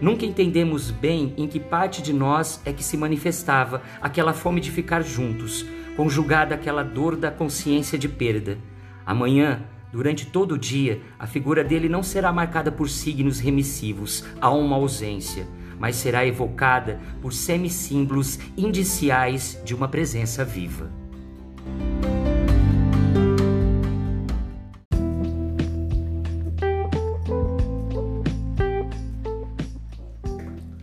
Nunca 0.00 0.26
entendemos 0.26 0.90
bem 0.90 1.32
em 1.36 1.46
que 1.46 1.60
parte 1.60 2.02
de 2.02 2.12
nós 2.12 2.60
é 2.64 2.72
que 2.72 2.82
se 2.82 2.96
manifestava 2.96 3.82
aquela 4.02 4.32
fome 4.32 4.60
de 4.60 4.72
ficar 4.72 5.02
juntos, 5.02 5.64
conjugada 5.96 6.56
àquela 6.56 6.82
dor 6.82 7.14
da 7.14 7.30
consciência 7.30 7.96
de 7.96 8.08
perda. 8.08 8.58
Amanhã, 9.06 9.62
durante 9.92 10.26
todo 10.26 10.52
o 10.52 10.58
dia, 10.58 11.00
a 11.18 11.26
figura 11.26 11.64
dele 11.64 11.88
não 11.88 12.02
será 12.02 12.32
marcada 12.32 12.70
por 12.70 12.88
signos 12.88 13.40
remissivos, 13.40 14.24
a 14.40 14.50
uma 14.50 14.76
ausência 14.76 15.46
mas 15.80 15.96
será 15.96 16.26
evocada 16.26 17.00
por 17.22 17.32
semissímbolos 17.32 18.38
indiciais 18.54 19.58
de 19.64 19.74
uma 19.74 19.88
presença 19.88 20.44
viva. 20.44 20.92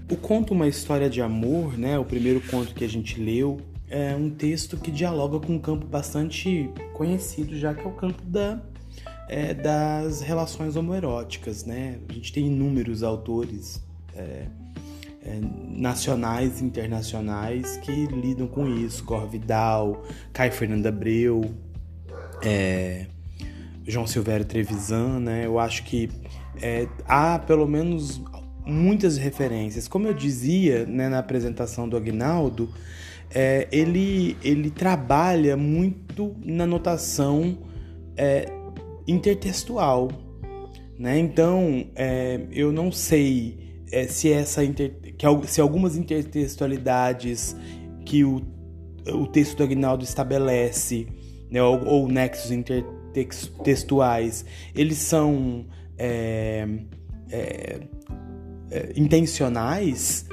O 0.09 0.17
conto 0.17 0.53
Uma 0.53 0.67
História 0.67 1.09
de 1.09 1.21
Amor, 1.21 1.77
né, 1.77 1.99
o 1.99 2.03
primeiro 2.03 2.41
conto 2.41 2.73
que 2.73 2.83
a 2.83 2.89
gente 2.89 3.21
leu, 3.21 3.61
é 3.87 4.15
um 4.15 4.29
texto 4.31 4.75
que 4.75 4.89
dialoga 4.89 5.39
com 5.39 5.53
um 5.53 5.59
campo 5.59 5.85
bastante 5.85 6.69
conhecido, 6.93 7.55
já 7.55 7.73
que 7.73 7.85
é 7.85 7.87
o 7.87 7.93
campo 7.93 8.21
da, 8.23 8.59
é, 9.27 9.53
das 9.53 10.21
relações 10.21 10.75
homoeróticas. 10.75 11.65
Né? 11.65 11.99
A 12.09 12.13
gente 12.13 12.31
tem 12.33 12.47
inúmeros 12.47 13.03
autores 13.03 13.83
é, 14.15 14.45
é, 15.23 15.39
nacionais 15.69 16.61
e 16.61 16.63
internacionais 16.63 17.77
que 17.77 18.05
lidam 18.07 18.47
com 18.47 18.67
isso. 18.67 19.03
Cor 19.03 19.27
Vidal, 19.27 20.03
Caio 20.33 20.51
Fernando 20.51 20.85
Abreu, 20.87 21.41
é, 22.41 23.07
João 23.85 24.07
Silvério 24.07 24.45
Trevisan, 24.45 25.19
né? 25.19 25.45
Eu 25.45 25.59
acho 25.59 25.83
que 25.83 26.09
é, 26.61 26.87
há 27.07 27.39
pelo 27.39 27.67
menos 27.67 28.21
muitas 28.65 29.17
referências. 29.17 29.87
Como 29.87 30.07
eu 30.07 30.13
dizia 30.13 30.85
né, 30.85 31.07
na 31.07 31.19
apresentação 31.19 31.87
do 31.87 31.95
Agnaldo, 31.95 32.69
é, 33.33 33.67
ele, 33.71 34.37
ele 34.43 34.69
trabalha 34.69 35.55
muito 35.55 36.35
na 36.43 36.65
notação 36.65 37.57
é, 38.15 38.51
intertextual. 39.07 40.09
Né? 40.97 41.19
Então, 41.19 41.85
é, 41.95 42.41
eu 42.51 42.71
não 42.71 42.91
sei 42.91 43.67
é, 43.91 44.07
se 44.07 44.31
essa 44.31 44.63
inter, 44.63 44.93
que, 45.17 45.25
se 45.47 45.61
algumas 45.61 45.95
intertextualidades 45.95 47.55
que 48.05 48.23
o, 48.23 48.41
o 49.07 49.27
texto 49.27 49.57
do 49.57 49.63
Agnaldo 49.63 50.03
estabelece, 50.03 51.07
né, 51.49 51.61
ou, 51.61 51.85
ou 51.85 52.07
nexos 52.07 52.51
intertextuais, 52.51 54.45
eles 54.75 54.97
são 54.97 55.65
é, 55.97 56.67
é, 57.31 57.79
é, 58.71 58.93
intencionais, 58.95 60.26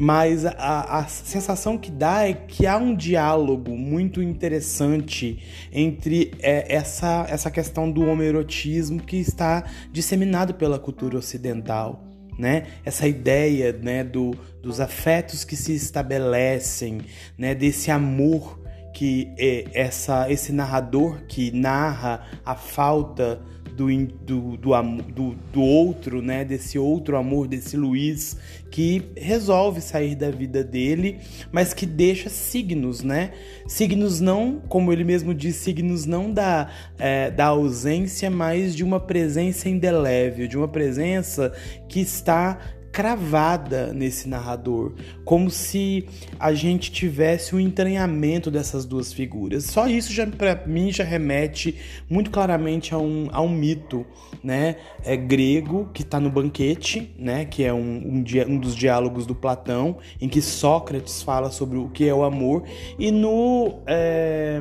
mas 0.00 0.46
a, 0.46 1.00
a, 1.00 1.06
sensação 1.06 1.76
que 1.76 1.90
dá 1.90 2.26
é 2.26 2.32
que 2.32 2.66
há 2.66 2.78
um 2.78 2.96
diálogo 2.96 3.76
muito 3.76 4.22
interessante 4.22 5.42
entre 5.70 6.32
é, 6.40 6.74
essa, 6.74 7.26
essa 7.28 7.50
questão 7.50 7.92
do 7.92 8.06
homoerotismo 8.06 9.02
que 9.02 9.18
está 9.18 9.62
disseminado 9.92 10.54
pela 10.54 10.78
cultura 10.78 11.18
ocidental. 11.18 12.02
Né? 12.38 12.68
Essa 12.82 13.06
ideia 13.06 13.74
né, 13.74 14.02
do, 14.02 14.30
dos 14.62 14.80
afetos 14.80 15.44
que 15.44 15.54
se 15.54 15.74
estabelecem, 15.74 17.02
né, 17.36 17.54
desse 17.54 17.90
amor 17.90 18.58
que 18.94 19.30
é 19.36 19.66
essa, 19.74 20.32
esse 20.32 20.50
narrador 20.50 21.20
que 21.28 21.50
narra 21.50 22.26
a 22.42 22.54
falta 22.54 23.42
do, 23.80 24.56
do, 24.56 24.56
do, 24.56 25.36
do, 25.52 25.62
outro, 25.62 26.20
né? 26.20 26.44
Desse 26.44 26.78
outro 26.78 27.16
amor, 27.16 27.48
desse 27.48 27.76
Luiz 27.76 28.36
que 28.70 29.10
resolve 29.16 29.80
sair 29.80 30.14
da 30.14 30.30
vida 30.30 30.62
dele, 30.62 31.18
mas 31.50 31.72
que 31.72 31.86
deixa 31.86 32.28
signos, 32.28 33.02
né? 33.02 33.32
Signos 33.66 34.20
não, 34.20 34.60
como 34.68 34.92
ele 34.92 35.02
mesmo 35.02 35.32
diz, 35.32 35.56
signos 35.56 36.04
não 36.04 36.30
da, 36.30 36.68
é, 36.98 37.30
da 37.30 37.46
ausência, 37.46 38.30
mas 38.30 38.76
de 38.76 38.84
uma 38.84 39.00
presença 39.00 39.68
indelével, 39.68 40.46
de 40.46 40.58
uma 40.58 40.68
presença 40.68 41.52
que 41.88 42.00
está 42.00 42.58
cravada 42.92 43.92
nesse 43.92 44.28
narrador, 44.28 44.92
como 45.24 45.50
se 45.50 46.06
a 46.38 46.52
gente 46.52 46.90
tivesse 46.90 47.54
um 47.54 47.60
entranhamento 47.60 48.50
dessas 48.50 48.84
duas 48.84 49.12
figuras. 49.12 49.64
Só 49.64 49.86
isso 49.88 50.12
já 50.12 50.26
para 50.26 50.66
mim 50.66 50.92
já 50.92 51.04
remete 51.04 51.76
muito 52.08 52.30
claramente 52.30 52.94
a 52.94 52.98
um, 52.98 53.28
a 53.32 53.40
um 53.40 53.48
mito, 53.48 54.04
né, 54.42 54.76
é 55.04 55.16
grego 55.16 55.88
que 55.92 56.02
está 56.02 56.18
no 56.18 56.30
banquete, 56.30 57.14
né, 57.18 57.44
que 57.44 57.62
é 57.62 57.72
um, 57.72 57.78
um, 57.78 58.24
um, 58.48 58.58
dos 58.58 58.74
diálogos 58.74 59.26
do 59.26 59.34
Platão, 59.34 59.98
em 60.20 60.28
que 60.28 60.40
Sócrates 60.40 61.22
fala 61.22 61.50
sobre 61.50 61.78
o 61.78 61.88
que 61.88 62.08
é 62.08 62.14
o 62.14 62.24
amor. 62.24 62.64
E 62.98 63.10
no 63.10 63.80
é, 63.86 64.60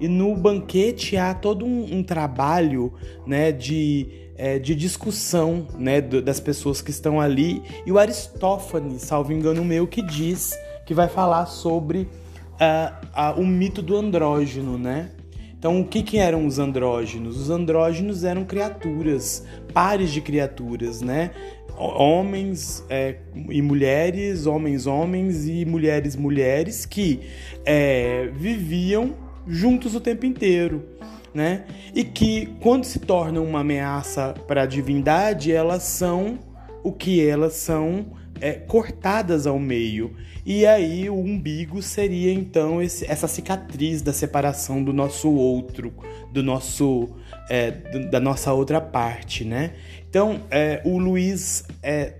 e 0.00 0.08
no 0.08 0.34
banquete 0.34 1.16
há 1.16 1.34
todo 1.34 1.64
um, 1.64 1.98
um 1.98 2.02
trabalho, 2.02 2.92
né, 3.26 3.52
de 3.52 4.30
é, 4.40 4.58
de 4.58 4.74
discussão 4.74 5.68
né, 5.78 6.00
das 6.00 6.40
pessoas 6.40 6.80
que 6.80 6.90
estão 6.90 7.20
ali. 7.20 7.62
E 7.84 7.92
o 7.92 7.98
Aristófanes, 7.98 9.02
salvo 9.02 9.34
engano 9.34 9.62
meu, 9.62 9.86
que 9.86 10.00
diz 10.00 10.58
que 10.86 10.94
vai 10.94 11.08
falar 11.08 11.44
sobre 11.44 12.08
uh, 12.54 13.36
uh, 13.36 13.38
o 13.38 13.46
mito 13.46 13.82
do 13.82 13.94
andrógeno, 13.94 14.78
né? 14.78 15.10
Então, 15.58 15.78
o 15.78 15.84
que, 15.86 16.02
que 16.02 16.16
eram 16.16 16.46
os 16.46 16.58
andrógenos? 16.58 17.38
Os 17.38 17.50
andrógenos 17.50 18.24
eram 18.24 18.46
criaturas, 18.46 19.44
pares 19.74 20.10
de 20.10 20.22
criaturas, 20.22 21.02
né? 21.02 21.32
Homens 21.76 22.82
é, 22.88 23.16
e 23.50 23.60
mulheres, 23.60 24.46
homens, 24.46 24.86
homens 24.86 25.46
e 25.46 25.66
mulheres, 25.66 26.16
mulheres 26.16 26.86
que 26.86 27.20
é, 27.62 28.30
viviam 28.32 29.14
juntos 29.46 29.94
o 29.94 30.00
tempo 30.00 30.26
inteiro 30.26 30.84
né? 31.32 31.64
E 31.94 32.04
que 32.04 32.46
quando 32.60 32.84
se 32.84 32.98
tornam 32.98 33.44
uma 33.44 33.60
ameaça 33.60 34.34
para 34.46 34.62
a 34.62 34.66
divindade, 34.66 35.52
elas 35.52 35.82
são 35.82 36.38
o 36.82 36.92
que 36.92 37.26
elas 37.26 37.54
são 37.54 38.06
é, 38.40 38.52
cortadas 38.52 39.46
ao 39.46 39.58
meio. 39.58 40.14
E 40.44 40.66
aí 40.66 41.08
o 41.08 41.18
umbigo 41.18 41.82
seria 41.82 42.32
então 42.32 42.82
esse, 42.82 43.04
essa 43.04 43.28
cicatriz 43.28 44.02
da 44.02 44.12
separação 44.12 44.82
do 44.82 44.92
nosso 44.92 45.30
outro, 45.30 45.92
do 46.32 46.42
nosso 46.42 47.08
é, 47.48 47.70
da 48.10 48.18
nossa 48.18 48.52
outra 48.52 48.80
parte, 48.80 49.44
né? 49.44 49.74
Então 50.08 50.40
é, 50.50 50.80
o 50.84 50.98
Luiz 50.98 51.64
é, 51.82 52.14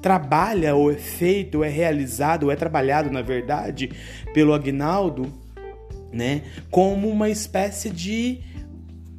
trabalha 0.00 0.74
o 0.74 0.90
efeito, 0.90 1.62
é 1.62 1.68
realizado, 1.68 2.50
é 2.50 2.56
trabalhado 2.56 3.10
na 3.10 3.20
verdade 3.20 3.90
pelo 4.32 4.54
Agnaldo 4.54 5.30
né? 6.12 6.42
Como 6.70 7.08
uma 7.08 7.28
espécie 7.28 7.90
de 7.90 8.40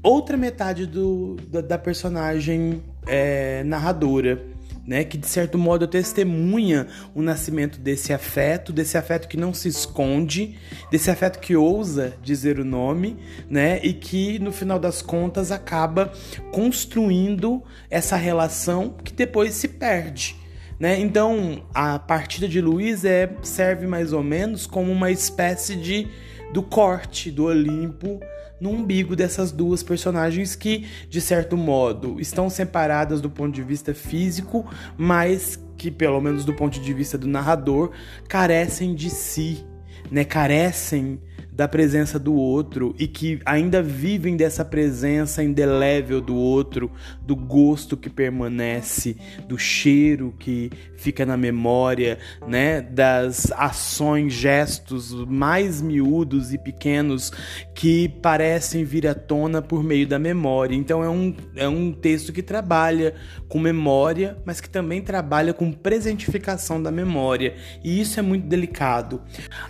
outra 0.02 0.38
metade 0.38 0.86
do, 0.86 1.36
da, 1.48 1.62
da 1.62 1.78
personagem 1.78 2.82
é, 3.08 3.64
narradora. 3.64 4.48
Né, 4.88 5.04
que 5.04 5.20
de 5.20 5.28
certo 5.28 5.56
modo 5.56 5.86
testemunha 5.86 6.88
o 7.14 7.22
nascimento 7.22 7.80
desse 7.80 8.12
afeto, 8.12 8.74
desse 8.74 8.98
afeto 8.98 9.28
que 9.28 9.38
não 9.38 9.54
se 9.54 9.68
esconde, 9.68 10.58
desse 10.90 11.12
afeto 11.12 11.38
que 11.38 11.56
ousa 11.56 12.16
dizer 12.24 12.60
o 12.60 12.66
nome, 12.66 13.16
né, 13.48 13.80
e 13.84 13.94
que 13.94 14.40
no 14.40 14.52
final 14.52 14.80
das 14.80 15.00
contas 15.00 15.52
acaba 15.52 16.12
construindo 16.52 17.62
essa 17.88 18.16
relação 18.16 18.96
que 19.04 19.14
depois 19.14 19.54
se 19.54 19.68
perde. 19.68 20.36
Né? 20.80 21.00
Então 21.00 21.64
a 21.72 22.00
partida 22.00 22.48
de 22.48 22.60
Luiz 22.60 23.06
é, 23.06 23.30
serve 23.44 23.86
mais 23.86 24.12
ou 24.12 24.24
menos 24.24 24.66
como 24.66 24.92
uma 24.92 25.12
espécie 25.12 25.76
de 25.76 26.08
do 26.54 26.64
corte 26.64 27.32
do 27.32 27.46
Olimpo 27.46 28.20
no 28.60 28.72
umbigo 28.72 29.16
dessas 29.16 29.52
duas 29.52 29.82
personagens 29.82 30.56
que, 30.56 30.86
de 31.10 31.22
certo 31.22 31.56
modo, 31.56 32.20
estão 32.20 32.50
separadas 32.50 33.22
do 33.22 33.30
ponto 33.30 33.54
de 33.54 33.64
vista 33.64 33.94
físico, 33.94 34.70
mas 34.98 35.58
que, 35.78 35.90
pelo 35.90 36.20
menos 36.20 36.44
do 36.44 36.54
ponto 36.54 36.80
de 36.80 36.94
vista 36.94 37.18
do 37.18 37.28
narrador, 37.28 37.92
carecem 38.28 38.94
de 38.94 39.10
si, 39.10 39.66
né? 40.12 40.26
Carecem 40.26 41.22
da 41.60 41.68
presença 41.68 42.18
do 42.18 42.34
outro 42.34 42.96
e 42.98 43.06
que 43.06 43.42
ainda 43.46 43.84
vivem 43.84 44.38
dessa 44.38 44.64
presença 44.64 45.44
indelével 45.44 46.22
do 46.22 46.34
outro, 46.34 46.90
do 47.22 47.36
gosto 47.36 47.98
que 47.98 48.10
permanece, 48.10 49.18
do 49.46 49.58
cheiro 49.58 50.34
que 50.40 50.72
fica 51.00 51.26
na 51.26 51.38
memória, 51.38 52.20
né, 52.48 52.82
das 52.82 53.52
ações, 53.52 54.34
gestos 54.34 55.14
mais 55.26 55.82
miúdos 55.82 56.54
e 56.54 56.58
pequenos 56.58 57.32
que 57.74 58.10
parecem 58.22 58.84
vir 58.84 59.08
à 59.08 59.16
tona 59.16 59.62
por 59.62 59.84
meio 59.84 60.06
da 60.06 60.20
memória. 60.20 60.76
Então 60.76 61.04
é 61.04 61.10
um, 61.10 61.36
é 61.56 61.68
um 61.68 61.92
texto 61.92 62.34
que 62.34 62.44
trabalha 62.44 63.16
com 63.48 63.60
memória, 63.60 64.38
mas 64.46 64.60
que 64.60 64.70
também 64.70 65.02
trabalha 65.02 65.54
com 65.54 65.72
presentificação 65.72 66.82
da 66.82 66.92
memória, 66.92 67.56
e 67.84 68.00
isso 68.00 68.20
é 68.20 68.24
muito 68.24 68.46
delicado. 68.46 69.22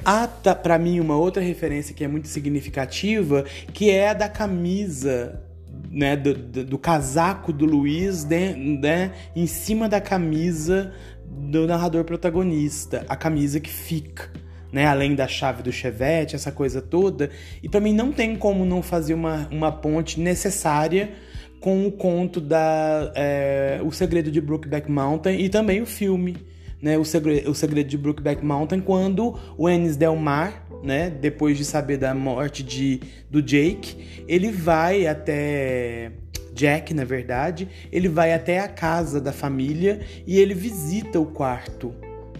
Há 0.04 0.28
tá, 0.28 0.56
para 0.56 0.78
mim 0.78 1.00
uma 1.00 1.16
outra 1.16 1.42
referência 1.42 1.94
que 1.94 2.04
é 2.04 2.08
muito 2.08 2.28
significativa, 2.28 3.46
que 3.74 3.90
é 3.90 4.10
a 4.10 4.14
da 4.14 4.28
camisa 4.28 5.42
né, 5.90 6.16
do, 6.16 6.34
do, 6.34 6.66
do, 6.66 6.78
casaco 6.78 7.52
do 7.52 7.66
Luiz 7.66 8.26
né, 8.26 8.54
né, 8.56 9.12
em 9.36 9.48
cima 9.48 9.90
da 9.90 10.00
camisa 10.00 10.94
do 11.30 11.68
narrador 11.68 12.04
protagonista, 12.04 13.06
a 13.08 13.16
camisa 13.16 13.60
que 13.60 13.70
fica, 13.70 14.32
né, 14.72 14.86
além 14.86 15.16
da 15.16 15.28
chave 15.28 15.64
do 15.64 15.72
chevette, 15.72 16.36
essa 16.36 16.52
coisa 16.52 16.82
toda. 16.82 17.30
E 17.62 17.70
para 17.70 17.80
mim 17.80 17.94
não 17.94 18.12
tem 18.12 18.36
como 18.36 18.66
não 18.66 18.82
fazer 18.82 19.14
uma, 19.14 19.48
uma 19.52 19.72
ponte 19.72 20.20
necessária 20.20 21.12
com 21.60 21.86
o 21.86 21.92
conto 21.92 22.40
da 22.40 23.12
é, 23.16 23.82
O 23.84 23.92
Segredo 23.92 24.32
de 24.32 24.40
Brookback 24.40 24.90
Mountain 24.90 25.42
e 25.42 25.50
também 25.50 25.82
o 25.82 25.86
filme, 25.86 26.38
né, 26.82 26.98
o, 26.98 27.04
Segredo, 27.04 27.52
o 27.52 27.56
Segredo 27.56 27.90
de 27.90 27.98
Brookback 27.98 28.44
Mountain, 28.44 28.82
quando 28.82 29.38
o 29.58 29.70
Ennis 29.70 29.98
Delmar 29.98 30.70
né? 30.84 31.10
Depois 31.10 31.58
de 31.58 31.66
saber 31.66 31.98
da 31.98 32.14
morte 32.14 32.64
de, 32.64 33.02
do 33.30 33.42
Jake, 33.42 34.24
ele 34.28 34.52
vai 34.52 35.08
até 35.08 36.12
Jack, 36.60 36.94
na 36.94 37.06
verdade, 37.06 37.70
ele 37.90 38.10
vai 38.10 38.34
até 38.34 38.60
a 38.60 38.68
casa 38.68 39.22
da 39.22 39.32
família 39.32 40.02
e 40.28 40.38
ele 40.38 40.54
visita 40.54 41.18
o 41.18 41.26
quarto 41.26 41.96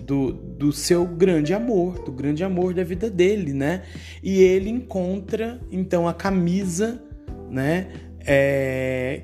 do, 0.06 0.34
do 0.34 0.74
seu 0.74 1.06
grande 1.06 1.54
amor, 1.54 2.04
do 2.04 2.12
grande 2.12 2.44
amor 2.44 2.74
da 2.74 2.84
vida 2.84 3.10
dele, 3.10 3.54
né? 3.54 3.84
E 4.22 4.42
ele 4.42 4.70
encontra 4.70 5.62
então 5.72 6.06
a 6.06 6.14
camisa, 6.14 7.02
né? 7.50 7.88
É, 8.26 9.22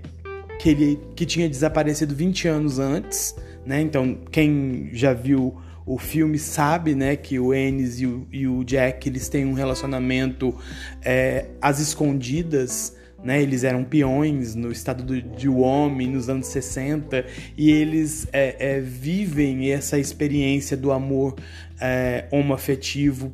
que 0.62 0.70
ele 0.70 1.00
que 1.14 1.26
tinha 1.26 1.50
desaparecido 1.50 2.16
20 2.16 2.48
anos 2.48 2.80
antes, 2.80 3.36
né? 3.66 3.82
Então, 3.82 4.18
quem 4.32 4.92
já 4.94 5.12
viu 5.12 5.58
o 5.86 6.00
filme 6.00 6.40
sabe, 6.40 6.96
né, 6.96 7.16
que 7.16 7.38
o 7.38 7.54
Ennis 7.54 8.00
e 8.00 8.08
o, 8.08 8.28
e 8.32 8.48
o 8.48 8.64
Jack 8.64 9.08
eles 9.08 9.30
têm 9.30 9.46
um 9.46 9.54
relacionamento 9.54 10.56
é, 11.04 11.46
às 11.62 11.80
escondidas, 11.80 12.96
né? 13.26 13.42
Eles 13.42 13.64
eram 13.64 13.84
peões 13.84 14.54
no 14.54 14.72
estado 14.72 15.04
do, 15.04 15.20
de 15.20 15.50
Wyoming 15.50 16.12
nos 16.12 16.30
anos 16.30 16.46
60 16.48 17.26
e 17.58 17.72
eles 17.72 18.28
é, 18.32 18.56
é, 18.76 18.80
vivem 18.80 19.72
essa 19.72 19.98
experiência 19.98 20.78
do 20.78 20.92
amor 20.92 21.36
é, 21.82 22.26
homoafetivo 22.32 23.34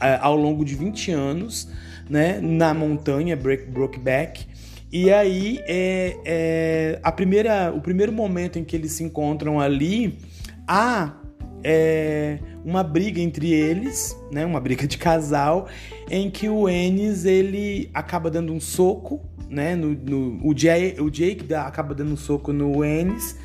é, 0.00 0.18
ao 0.20 0.34
longo 0.34 0.64
de 0.64 0.74
20 0.74 1.12
anos, 1.12 1.68
né? 2.08 2.40
Na 2.40 2.72
montanha 2.72 3.36
Brokeback. 3.36 4.46
E 4.90 5.12
aí 5.12 5.60
é, 5.66 6.16
é, 6.24 6.98
a 7.02 7.12
primeira, 7.12 7.70
o 7.76 7.82
primeiro 7.82 8.10
momento 8.10 8.58
em 8.58 8.64
que 8.64 8.74
eles 8.74 8.92
se 8.92 9.04
encontram 9.04 9.60
ali, 9.60 10.18
há 10.66 11.14
é, 11.62 12.38
uma 12.64 12.82
briga 12.82 13.20
entre 13.20 13.52
eles, 13.52 14.16
né, 14.32 14.46
uma 14.46 14.60
briga 14.60 14.86
de 14.86 14.96
casal, 14.96 15.68
em 16.10 16.30
que 16.30 16.48
o 16.48 16.68
Ennis 16.68 17.24
ele 17.24 17.90
acaba 17.92 18.30
dando 18.30 18.52
um 18.52 18.60
soco, 18.60 19.20
né, 19.48 19.74
no, 19.74 19.90
no 19.90 20.46
o, 20.46 20.56
Jay, 20.56 20.96
o 20.98 21.10
Jake 21.10 21.44
dá, 21.44 21.66
acaba 21.66 21.94
dando 21.94 22.12
um 22.12 22.16
soco 22.16 22.52
no 22.52 22.84
Ennis 22.84 23.36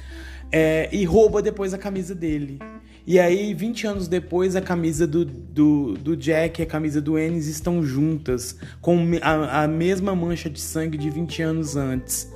é, 0.52 0.90
e 0.92 1.06
rouba 1.06 1.42
depois 1.42 1.74
a 1.74 1.78
camisa 1.78 2.14
dele. 2.14 2.60
E 3.06 3.20
aí, 3.20 3.54
20 3.54 3.86
anos 3.86 4.08
depois, 4.08 4.56
a 4.56 4.62
camisa 4.62 5.06
do, 5.06 5.26
do, 5.26 5.94
do 5.96 6.16
Jack 6.16 6.62
e 6.62 6.64
a 6.64 6.66
camisa 6.66 7.02
do 7.02 7.20
Ennis 7.20 7.48
estão 7.48 7.84
juntas, 7.84 8.58
com 8.80 8.98
a, 9.22 9.64
a 9.64 9.68
mesma 9.68 10.16
mancha 10.16 10.50
de 10.50 10.62
sangue 10.62 10.98
de 10.98 11.10
20 11.10 11.42
anos 11.42 11.76
antes 11.76 12.32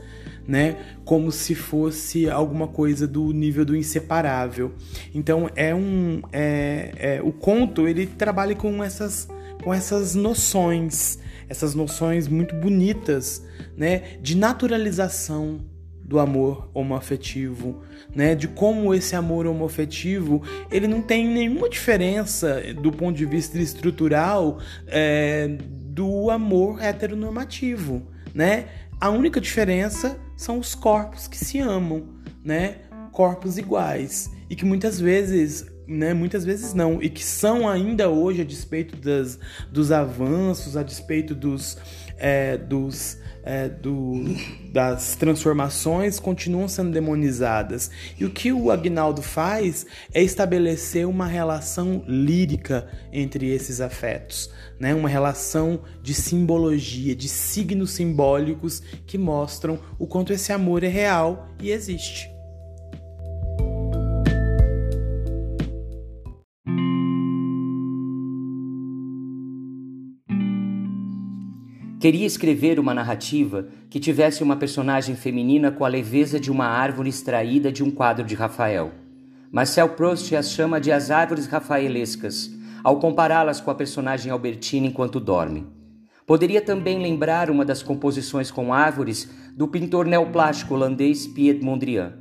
né? 0.48 0.78
Como 1.04 1.32
se 1.32 1.54
fosse 1.54 2.30
alguma 2.30 2.68
coisa 2.68 3.06
do 3.06 3.34
nível 3.34 3.66
do 3.66 3.76
inseparável. 3.76 4.72
Então 5.14 5.50
é 5.56 5.76
um, 5.76 6.22
é, 6.32 6.92
é, 6.98 7.22
o 7.22 7.34
conto 7.34 7.88
ele 7.88 8.06
trabalha 8.06 8.56
com 8.56 8.84
essas, 8.84 9.28
com 9.64 9.74
essas 9.74 10.16
noções, 10.16 11.20
essas 11.50 11.74
noções 11.74 12.28
muito 12.28 12.56
bonitas, 12.56 13.44
né? 13.76 14.18
De 14.22 14.36
naturalização 14.36 15.60
do 16.08 16.20
amor 16.20 16.70
homoafetivo, 16.74 17.82
né? 18.16 18.34
De 18.34 18.48
como 18.48 18.94
esse 18.94 19.16
amor 19.16 19.46
homoafetivo 19.46 20.42
ele 20.72 20.88
não 20.88 21.02
tem 21.02 21.28
nenhuma 21.28 21.70
diferença 21.70 22.62
do 22.82 22.92
ponto 22.92 23.18
de 23.18 23.26
vista 23.26 23.60
estrutural 23.60 24.60
é, 24.88 25.58
do 25.70 26.32
amor 26.32 26.82
heteronormativo, 26.82 28.08
né? 28.34 28.68
A 29.00 29.10
única 29.10 29.42
diferença 29.42 30.18
são 30.36 30.60
os 30.60 30.74
corpos 30.74 31.28
que 31.28 31.38
se 31.38 31.60
amam, 31.60 32.08
né? 32.44 32.78
Corpos 33.12 33.58
iguais 33.58 34.32
e 34.50 34.56
que 34.56 34.64
muitas 34.64 35.00
vezes, 35.00 35.66
né? 35.88 36.14
Muitas 36.14 36.44
vezes 36.44 36.74
não 36.74 37.02
e 37.02 37.10
que 37.10 37.24
são 37.24 37.68
ainda 37.68 38.10
hoje 38.10 38.42
a 38.42 38.46
despeito 38.46 38.96
das, 38.96 39.40
dos 39.72 39.92
avanços, 39.92 40.76
a 40.76 40.84
despeito 40.84 41.34
dos, 41.34 41.78
é, 42.18 42.58
dos 42.58 43.18
é, 43.48 43.70
do, 43.70 44.26
das 44.74 45.16
transformações 45.16 46.20
continuam 46.20 46.68
sendo 46.68 46.92
demonizadas. 46.92 47.90
E 48.20 48.26
o 48.26 48.30
que 48.30 48.52
o 48.52 48.70
Agnaldo 48.70 49.22
faz 49.22 49.86
é 50.14 50.22
estabelecer 50.22 51.08
uma 51.08 51.26
relação 51.26 52.04
lírica 52.06 52.90
entre 53.12 53.50
esses 53.50 53.80
afetos, 53.80 54.52
né? 54.78 54.94
uma 54.94 55.08
relação 55.08 55.80
de 56.04 56.14
simbologia, 56.14 57.16
de 57.16 57.30
signos 57.30 57.92
simbólicos 57.92 58.84
que 59.06 59.18
mostram 59.18 59.80
o 59.98 60.06
quanto 60.06 60.34
esse 60.34 60.52
amor 60.52 60.84
é 60.84 60.90
real 60.90 61.48
e 61.62 61.72
existe. 61.72 62.37
Queria 72.08 72.26
escrever 72.26 72.80
uma 72.80 72.94
narrativa 72.94 73.68
que 73.90 74.00
tivesse 74.00 74.42
uma 74.42 74.56
personagem 74.56 75.14
feminina 75.14 75.72
com 75.72 75.84
a 75.84 75.90
leveza 75.90 76.40
de 76.40 76.50
uma 76.50 76.66
árvore 76.66 77.10
extraída 77.10 77.70
de 77.70 77.84
um 77.84 77.92
quadro 77.92 78.24
de 78.26 78.34
Rafael. 78.34 78.94
Marcel 79.52 79.90
Proust 79.90 80.34
as 80.34 80.50
chama 80.50 80.80
de 80.80 80.90
as 80.90 81.12
árvores 81.12 81.48
rafaelescas, 81.48 82.50
ao 82.82 82.98
compará-las 82.98 83.60
com 83.60 83.70
a 83.72 83.76
personagem 83.76 84.32
Albertina 84.32 84.88
enquanto 84.88 85.20
dorme. 85.20 85.68
Poderia 86.26 86.62
também 86.62 86.98
lembrar 87.02 87.52
uma 87.52 87.66
das 87.66 87.84
composições 87.84 88.50
com 88.50 88.74
árvores 88.74 89.30
do 89.54 89.68
pintor 89.68 90.06
neoplástico 90.06 90.76
holandês 90.76 91.28
Piet 91.28 91.62
Mondrian. 91.62 92.14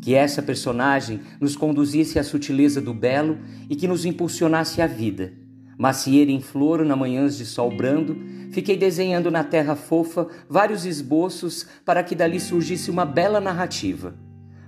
Que 0.00 0.14
essa 0.14 0.40
personagem 0.40 1.20
nos 1.38 1.54
conduzisse 1.54 2.18
à 2.18 2.24
sutileza 2.24 2.80
do 2.80 2.94
belo 2.94 3.36
e 3.68 3.76
que 3.76 3.86
nos 3.86 4.06
impulsionasse 4.06 4.80
à 4.80 4.86
vida. 4.86 5.41
Macieira 5.78 6.30
em 6.30 6.40
flor 6.40 6.84
na 6.84 6.94
manhãs 6.94 7.36
de 7.36 7.46
sol 7.46 7.74
brando, 7.74 8.16
Fiquei 8.52 8.76
desenhando 8.76 9.30
na 9.30 9.42
terra 9.42 9.74
fofa 9.74 10.28
vários 10.46 10.84
esboços 10.84 11.66
para 11.86 12.02
que 12.02 12.14
dali 12.14 12.38
surgisse 12.38 12.90
uma 12.90 13.06
bela 13.06 13.40
narrativa. 13.40 14.14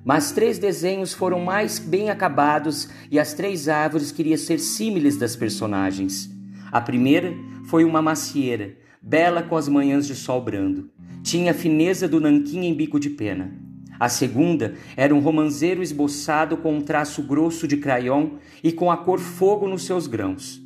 Mas 0.03 0.33
três 0.33 0.59
desenhos 0.59 1.13
foram 1.13 1.39
mais 1.41 1.79
bem 1.79 2.09
acabados 2.09 2.89
e 3.11 3.19
as 3.19 3.35
três 3.35 3.69
árvores 3.69 4.11
queriam 4.11 4.39
ser 4.39 4.59
símiles 4.59 5.19
das 5.19 5.37
personagens. 5.37 6.31
A 6.73 6.81
primeira 6.81 7.35
foi 7.67 7.85
uma 7.85 8.01
macieira, 8.01 8.75
bela 9.03 9.43
com 9.43 9.55
as 9.55 9.69
manhãs 9.69 10.07
de 10.07 10.15
sol 10.15 10.41
brando. 10.41 10.91
Tinha 11.23 11.51
a 11.51 11.55
fineza 11.55 12.09
do 12.09 12.19
nanquim 12.19 12.65
em 12.65 12.75
bico 12.75 12.99
de 12.99 13.11
pena. 13.11 13.53
A 14.01 14.09
segunda 14.09 14.75
era 14.97 15.15
um 15.15 15.21
romanceiro 15.21 15.83
esboçado 15.83 16.57
com 16.57 16.75
um 16.75 16.81
traço 16.81 17.23
grosso 17.23 17.69
de 17.69 17.77
crayon 17.77 18.31
e 18.63 18.73
com 18.73 18.91
a 18.91 18.97
cor 18.97 19.19
fogo 19.19 19.69
nos 19.69 19.85
seus 19.85 20.07
grãos. 20.07 20.64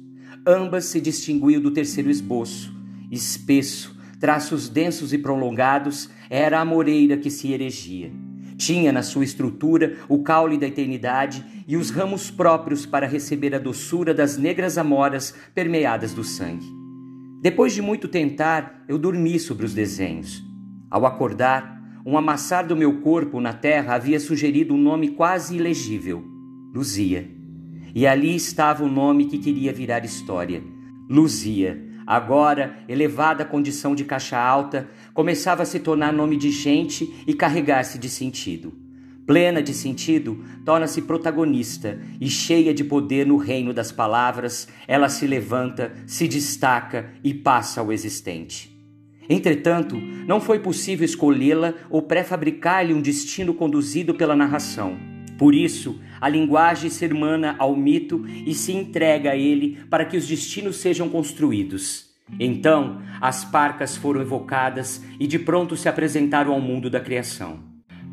Ambas 0.51 0.87
se 0.87 0.99
distinguiam 0.99 1.61
do 1.61 1.71
terceiro 1.71 2.09
esboço, 2.09 2.75
espesso, 3.11 3.95
traços 4.19 4.67
densos 4.67 5.13
e 5.13 5.19
prolongados, 5.19 6.09
era 6.31 6.59
a 6.59 6.65
moreira 6.65 7.19
que 7.19 7.31
se 7.31 7.53
erigia. 7.53 8.11
Tinha 8.57 8.91
na 8.91 9.03
sua 9.03 9.25
estrutura 9.25 9.99
o 10.09 10.23
caule 10.23 10.57
da 10.57 10.67
eternidade 10.67 11.45
e 11.69 11.77
os 11.77 11.91
ramos 11.91 12.31
próprios 12.31 12.87
para 12.87 13.07
receber 13.07 13.55
a 13.55 13.59
doçura 13.59 14.15
das 14.15 14.39
negras 14.39 14.79
amoras 14.79 15.35
permeadas 15.55 16.15
do 16.15 16.25
sangue. 16.25 16.67
Depois 17.43 17.75
de 17.75 17.83
muito 17.83 18.09
tentar, 18.09 18.87
eu 18.89 18.97
dormi 18.97 19.39
sobre 19.39 19.67
os 19.67 19.75
desenhos. 19.75 20.43
Ao 20.91 21.05
acordar, 21.05 21.79
um 22.07 22.17
amassar 22.17 22.67
do 22.67 22.75
meu 22.75 23.03
corpo 23.03 23.39
na 23.39 23.53
terra 23.53 23.95
havia 23.95 24.19
sugerido 24.19 24.73
um 24.73 24.79
nome 24.79 25.09
quase 25.09 25.57
ilegível: 25.57 26.25
Luzia. 26.75 27.38
E 27.95 28.07
ali 28.07 28.35
estava 28.35 28.85
o 28.85 28.89
nome 28.89 29.27
que 29.27 29.39
queria 29.39 29.73
virar 29.73 30.05
história: 30.05 30.63
Luzia 31.09 31.89
agora 32.09 32.79
elevada 32.89 33.43
à 33.43 33.47
condição 33.47 33.95
de 33.95 34.03
caixa 34.03 34.39
alta, 34.39 34.89
começava 35.13 35.63
a 35.63 35.67
se 35.67 35.79
tornar 35.79 36.11
nome 36.11 36.39
de 36.39 36.51
gente 36.51 37.23
e 37.27 37.35
carregar-se 37.35 37.99
de 37.99 38.09
sentido. 38.09 38.73
Plena 39.27 39.63
de 39.63 39.75
sentido, 39.75 40.43
torna-se 40.65 41.03
protagonista 41.03 42.01
e 42.19 42.31
cheia 42.31 42.73
de 42.73 42.83
poder 42.83 43.27
no 43.27 43.37
reino 43.37 43.75
das 43.75 43.93
palavras, 43.93 44.67
ela 44.87 45.11
se 45.11 45.27
levanta, 45.27 45.93
se 46.07 46.27
destaca 46.27 47.13
e 47.23 47.35
passa 47.35 47.83
ao 47.83 47.93
existente. 47.93 48.75
Entretanto, 49.29 49.95
não 50.27 50.41
foi 50.41 50.61
possível 50.61 51.05
escolhê-la 51.05 51.75
ou 51.91 52.01
pré-fabricar-lhe 52.01 52.95
um 52.95 53.03
destino 53.03 53.53
conduzido 53.53 54.15
pela 54.15 54.35
narração. 54.35 55.18
Por 55.39 55.55
isso, 55.55 56.01
a 56.21 56.29
linguagem 56.29 56.91
se 56.91 57.05
hermana 57.05 57.55
ao 57.61 57.77
mito 57.77 58.27
e 58.45 58.53
se 58.53 58.73
entrega 58.73 59.31
a 59.31 59.37
ele 59.37 59.79
para 59.89 60.05
que 60.05 60.17
os 60.17 60.27
destinos 60.27 60.77
sejam 60.77 61.09
construídos. 61.09 62.09
Então, 62.41 63.01
as 63.21 63.45
parcas 63.45 63.97
foram 63.97 64.21
evocadas 64.21 65.03
e 65.19 65.29
de 65.29 65.39
pronto 65.39 65.77
se 65.77 65.89
apresentaram 65.89 66.53
ao 66.53 66.61
mundo 66.61 66.91
da 66.91 66.99
criação. 66.99 67.61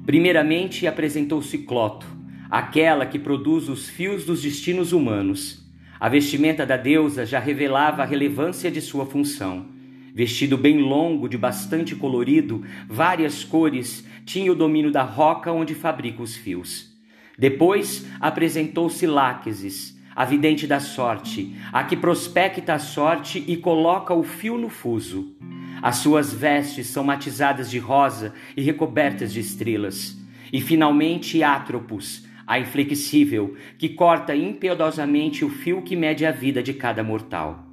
Primeiramente 0.05 0.85
apresentou-se 0.85 1.57
Cloto, 1.57 2.05
aquela 2.49 3.07
que 3.07 3.17
produz 3.17 3.67
os 3.69 3.89
fios 3.89 4.23
dos 4.23 4.43
destinos 4.43 4.93
humanos. 4.93 5.65
A 5.99 6.07
vestimenta 6.07 6.63
da 6.63 6.77
deusa 6.77 7.25
já 7.25 7.39
revelava 7.39 8.03
a 8.03 8.05
relevância 8.05 8.69
de 8.69 8.81
sua 8.81 9.03
função. 9.03 9.65
Vestido 10.13 10.57
bem 10.57 10.79
longo, 10.79 11.27
de 11.27 11.39
bastante 11.39 11.95
colorido, 11.95 12.63
várias 12.87 13.43
cores, 13.43 14.05
tinha 14.25 14.51
o 14.51 14.55
domínio 14.55 14.91
da 14.91 15.01
roca 15.01 15.51
onde 15.51 15.73
fabrica 15.73 16.21
os 16.21 16.35
fios. 16.35 16.94
Depois 17.37 18.05
apresentou-se 18.19 19.05
Láquesis, 19.05 19.95
a 20.15 20.23
vidente 20.23 20.65
da 20.65 20.79
sorte, 20.79 21.55
a 21.71 21.83
que 21.83 21.97
prospecta 21.97 22.73
a 22.75 22.79
sorte 22.79 23.43
e 23.45 23.57
coloca 23.57 24.13
o 24.13 24.23
fio 24.23 24.57
no 24.57 24.69
fuso. 24.69 25.35
As 25.81 25.97
suas 25.97 26.33
vestes 26.33 26.87
são 26.87 27.03
matizadas 27.03 27.69
de 27.69 27.77
rosa 27.77 28.33
e 28.55 28.61
recobertas 28.61 29.33
de 29.33 29.41
estrelas. 29.41 30.17
E 30.53 30.61
finalmente 30.61 31.43
Atropos, 31.43 32.25
a 32.47 32.57
inflexível, 32.57 33.55
que 33.77 33.89
corta 33.89 34.35
impiedosamente 34.35 35.43
o 35.43 35.49
fio 35.49 35.81
que 35.81 35.95
mede 35.95 36.25
a 36.25 36.31
vida 36.31 36.63
de 36.63 36.73
cada 36.73 37.03
mortal. 37.03 37.67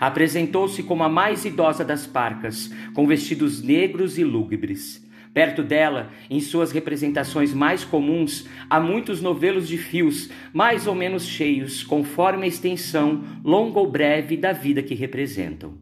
Apresentou-se 0.00 0.82
como 0.82 1.04
a 1.04 1.08
mais 1.08 1.44
idosa 1.44 1.84
das 1.84 2.06
parcas, 2.06 2.72
com 2.92 3.06
vestidos 3.06 3.62
negros 3.62 4.18
e 4.18 4.24
lúgubres. 4.24 5.05
Perto 5.36 5.62
dela, 5.62 6.10
em 6.30 6.40
suas 6.40 6.72
representações 6.72 7.52
mais 7.52 7.84
comuns, 7.84 8.48
há 8.70 8.80
muitos 8.80 9.20
novelos 9.20 9.68
de 9.68 9.76
fios, 9.76 10.30
mais 10.50 10.86
ou 10.86 10.94
menos 10.94 11.26
cheios, 11.26 11.84
conforme 11.84 12.46
a 12.46 12.48
extensão, 12.48 13.22
longa 13.44 13.78
ou 13.78 13.86
breve, 13.86 14.34
da 14.34 14.54
vida 14.54 14.82
que 14.82 14.94
representam. 14.94 15.74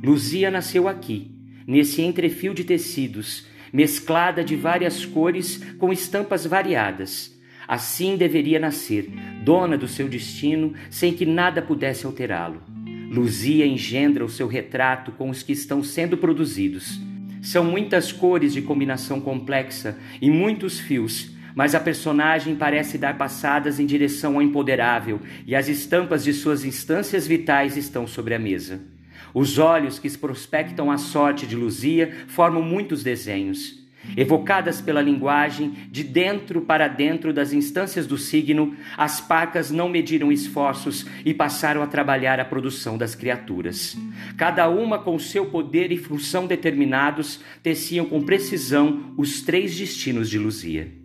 Luzia 0.00 0.48
nasceu 0.48 0.86
aqui, 0.86 1.28
nesse 1.66 2.02
entrefio 2.02 2.54
de 2.54 2.62
tecidos, 2.62 3.48
mesclada 3.72 4.44
de 4.44 4.54
várias 4.54 5.04
cores 5.04 5.56
com 5.76 5.92
estampas 5.92 6.46
variadas. 6.46 7.36
Assim 7.66 8.16
deveria 8.16 8.60
nascer, 8.60 9.10
dona 9.42 9.76
do 9.76 9.88
seu 9.88 10.08
destino, 10.08 10.72
sem 10.88 11.12
que 11.12 11.26
nada 11.26 11.60
pudesse 11.60 12.06
alterá-lo. 12.06 12.62
Luzia 13.10 13.66
engendra 13.66 14.24
o 14.24 14.28
seu 14.28 14.46
retrato 14.46 15.10
com 15.10 15.30
os 15.30 15.42
que 15.42 15.50
estão 15.50 15.82
sendo 15.82 16.16
produzidos 16.16 17.07
são 17.42 17.64
muitas 17.64 18.12
cores 18.12 18.52
de 18.52 18.62
combinação 18.62 19.20
complexa 19.20 19.96
e 20.20 20.30
muitos 20.30 20.78
fios, 20.78 21.30
mas 21.54 21.74
a 21.74 21.80
personagem 21.80 22.54
parece 22.54 22.98
dar 22.98 23.18
passadas 23.18 23.80
em 23.80 23.86
direção 23.86 24.36
ao 24.36 24.42
empoderável 24.42 25.20
e 25.46 25.54
as 25.54 25.68
estampas 25.68 26.24
de 26.24 26.32
suas 26.32 26.64
instâncias 26.64 27.26
vitais 27.26 27.76
estão 27.76 28.06
sobre 28.06 28.34
a 28.34 28.38
mesa. 28.38 28.80
Os 29.34 29.58
olhos 29.58 29.98
que 29.98 30.16
prospectam 30.16 30.90
a 30.90 30.98
sorte 30.98 31.46
de 31.46 31.54
Luzia 31.54 32.12
formam 32.28 32.62
muitos 32.62 33.02
desenhos. 33.02 33.77
Evocadas 34.16 34.80
pela 34.80 35.02
linguagem, 35.02 35.72
de 35.90 36.02
dentro 36.02 36.60
para 36.60 36.88
dentro 36.88 37.32
das 37.32 37.52
instâncias 37.52 38.06
do 38.06 38.18
signo, 38.18 38.74
as 38.96 39.20
parcas 39.20 39.70
não 39.70 39.88
mediram 39.88 40.32
esforços 40.32 41.06
e 41.24 41.34
passaram 41.34 41.82
a 41.82 41.86
trabalhar 41.86 42.40
a 42.40 42.44
produção 42.44 42.98
das 42.98 43.14
criaturas. 43.14 43.96
Cada 44.36 44.68
uma 44.68 44.98
com 44.98 45.18
seu 45.18 45.46
poder 45.46 45.92
e 45.92 45.96
função 45.96 46.46
determinados, 46.46 47.40
teciam 47.62 48.06
com 48.06 48.22
precisão 48.22 49.14
os 49.16 49.42
três 49.42 49.76
destinos 49.76 50.28
de 50.28 50.38
Luzia. 50.38 50.98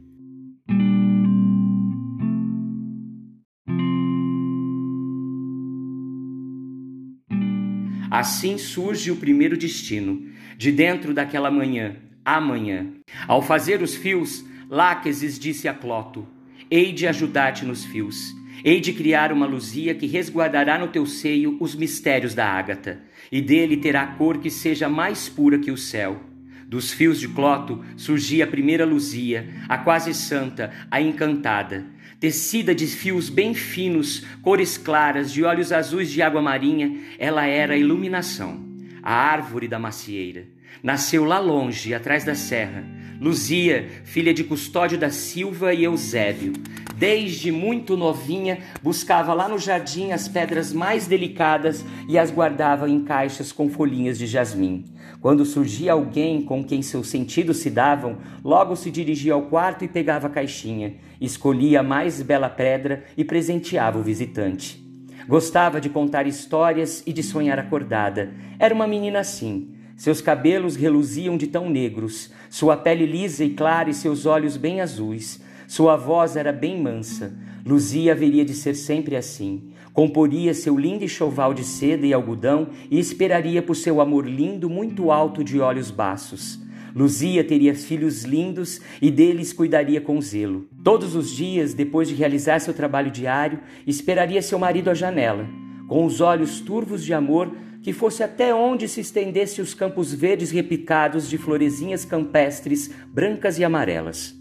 Assim 8.13 8.59
surge 8.59 9.09
o 9.09 9.15
primeiro 9.15 9.57
destino, 9.57 10.21
de 10.55 10.71
dentro 10.71 11.15
daquela 11.15 11.49
manhã, 11.49 11.95
amanhã. 12.25 12.87
Ao 13.27 13.41
fazer 13.41 13.81
os 13.81 13.95
fios, 13.95 14.45
Láquesis 14.69 15.37
disse 15.37 15.67
a 15.67 15.73
Cloto: 15.73 16.27
Hei 16.69 16.91
de 16.91 17.07
ajudar-te 17.07 17.65
nos 17.65 17.85
fios. 17.85 18.35
Hei 18.63 18.79
de 18.79 18.93
criar 18.93 19.31
uma 19.31 19.45
luzia 19.45 19.93
que 19.93 20.07
resguardará 20.07 20.77
no 20.77 20.87
teu 20.87 21.05
seio 21.05 21.57
os 21.59 21.75
mistérios 21.75 22.33
da 22.33 22.47
ágata, 22.47 23.01
e 23.31 23.41
dele 23.41 23.77
terá 23.77 24.05
cor 24.07 24.37
que 24.37 24.49
seja 24.49 24.87
mais 24.87 25.27
pura 25.27 25.59
que 25.59 25.71
o 25.71 25.77
céu. 25.77 26.21
Dos 26.65 26.91
fios 26.91 27.19
de 27.19 27.27
Cloto 27.27 27.83
surgia 27.97 28.45
a 28.45 28.47
primeira 28.47 28.85
luzia, 28.85 29.47
a 29.67 29.77
quase 29.77 30.13
santa, 30.13 30.71
a 30.89 31.01
encantada, 31.01 31.85
tecida 32.19 32.73
de 32.73 32.87
fios 32.87 33.29
bem 33.29 33.53
finos, 33.53 34.25
cores 34.41 34.77
claras, 34.77 35.31
de 35.31 35.43
olhos 35.43 35.71
azuis 35.73 36.09
de 36.09 36.21
água 36.21 36.41
marinha, 36.41 36.97
ela 37.19 37.45
era 37.45 37.73
a 37.73 37.77
iluminação, 37.77 38.63
a 39.03 39.13
árvore 39.13 39.67
da 39.67 39.77
macieira. 39.77 40.52
Nasceu 40.81 41.23
lá 41.23 41.39
longe, 41.39 41.93
atrás 41.93 42.23
da 42.23 42.35
serra, 42.35 42.83
Luzia, 43.23 43.87
filha 44.03 44.33
de 44.33 44.43
Custódio 44.43 44.97
da 44.97 45.09
Silva 45.09 45.73
e 45.73 45.85
Eusébio. 45.85 46.51
Desde 46.97 47.51
muito 47.53 47.95
novinha, 47.95 48.59
buscava 48.81 49.33
lá 49.33 49.47
no 49.47 49.57
jardim 49.57 50.11
as 50.11 50.27
pedras 50.27 50.73
mais 50.73 51.07
delicadas 51.07 51.85
e 52.09 52.17
as 52.17 52.29
guardava 52.29 52.89
em 52.89 53.03
caixas 53.03 53.51
com 53.51 53.69
folhinhas 53.69 54.17
de 54.17 54.27
jasmim. 54.27 54.83
Quando 55.21 55.45
surgia 55.45 55.93
alguém 55.93 56.41
com 56.41 56.63
quem 56.63 56.81
seus 56.81 57.07
sentidos 57.07 57.57
se 57.57 57.69
davam, 57.69 58.17
logo 58.43 58.75
se 58.75 58.91
dirigia 58.91 59.33
ao 59.33 59.43
quarto 59.43 59.85
e 59.85 59.87
pegava 59.87 60.27
a 60.27 60.29
caixinha, 60.29 60.95
escolhia 61.21 61.79
a 61.79 61.83
mais 61.83 62.21
bela 62.21 62.49
pedra 62.49 63.05
e 63.15 63.23
presenteava 63.23 63.97
o 63.97 64.03
visitante. 64.03 64.83
Gostava 65.27 65.79
de 65.79 65.89
contar 65.89 66.27
histórias 66.27 67.01
e 67.07 67.13
de 67.13 67.23
sonhar 67.23 67.57
acordada. 67.57 68.33
Era 68.59 68.75
uma 68.75 68.85
menina 68.85 69.19
assim 69.19 69.72
seus 69.95 70.21
cabelos 70.21 70.75
reluziam 70.75 71.37
de 71.37 71.47
tão 71.47 71.69
negros, 71.69 72.31
sua 72.49 72.75
pele 72.75 73.05
lisa 73.05 73.43
e 73.43 73.51
clara 73.51 73.89
e 73.89 73.93
seus 73.93 74.25
olhos 74.25 74.57
bem 74.57 74.81
azuis. 74.81 75.41
Sua 75.67 75.95
voz 75.95 76.35
era 76.35 76.51
bem 76.51 76.81
mansa. 76.81 77.33
Luzia 77.65 78.11
haveria 78.11 78.43
de 78.43 78.53
ser 78.53 78.75
sempre 78.75 79.15
assim. 79.15 79.71
Comporia 79.93 80.53
seu 80.53 80.77
lindo 80.77 81.03
enxoval 81.03 81.53
de 81.53 81.63
seda 81.63 82.05
e 82.05 82.13
algodão 82.13 82.69
e 82.89 82.99
esperaria 82.99 83.61
por 83.61 83.75
seu 83.75 84.01
amor 84.01 84.27
lindo 84.27 84.69
muito 84.69 85.11
alto 85.11 85.43
de 85.43 85.59
olhos 85.59 85.89
baços. 85.89 86.59
Luzia 86.95 87.43
teria 87.43 87.73
filhos 87.73 88.23
lindos 88.23 88.81
e 89.01 89.09
deles 89.09 89.53
cuidaria 89.53 90.01
com 90.01 90.21
zelo. 90.21 90.67
Todos 90.83 91.15
os 91.15 91.31
dias, 91.31 91.73
depois 91.73 92.07
de 92.07 92.13
realizar 92.13 92.59
seu 92.59 92.73
trabalho 92.73 93.09
diário, 93.09 93.59
esperaria 93.87 94.41
seu 94.41 94.59
marido 94.59 94.89
à 94.89 94.93
janela. 94.93 95.47
Com 95.87 96.05
os 96.05 96.21
olhos 96.21 96.59
turvos 96.59 97.03
de 97.03 97.13
amor, 97.13 97.51
que 97.83 97.91
fosse 97.91 98.23
até 98.23 98.55
onde 98.55 98.87
se 98.87 99.01
estendesse 99.01 99.61
os 99.61 99.73
campos 99.73 100.13
verdes 100.13 100.51
repicados 100.51 101.29
de 101.29 101.37
florezinhas 101.37 102.05
campestres 102.05 102.89
brancas 103.07 103.59
e 103.59 103.63
amarelas. 103.63 104.33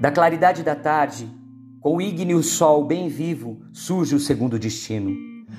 Da 0.00 0.10
claridade 0.10 0.62
da 0.62 0.74
tarde, 0.74 1.28
com 1.80 1.96
o 1.96 2.00
ígneo 2.00 2.42
sol 2.42 2.84
bem 2.84 3.08
vivo, 3.08 3.60
surge 3.72 4.14
o 4.14 4.20
segundo 4.20 4.58
destino. 4.58 5.14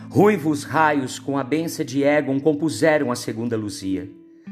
Ruivos 0.09 0.63
raios 0.63 1.19
com 1.19 1.37
a 1.37 1.43
benção 1.43 1.85
de 1.85 2.03
Egon 2.03 2.39
compuseram 2.39 3.11
a 3.11 3.15
segunda 3.15 3.55
luzia. 3.55 4.09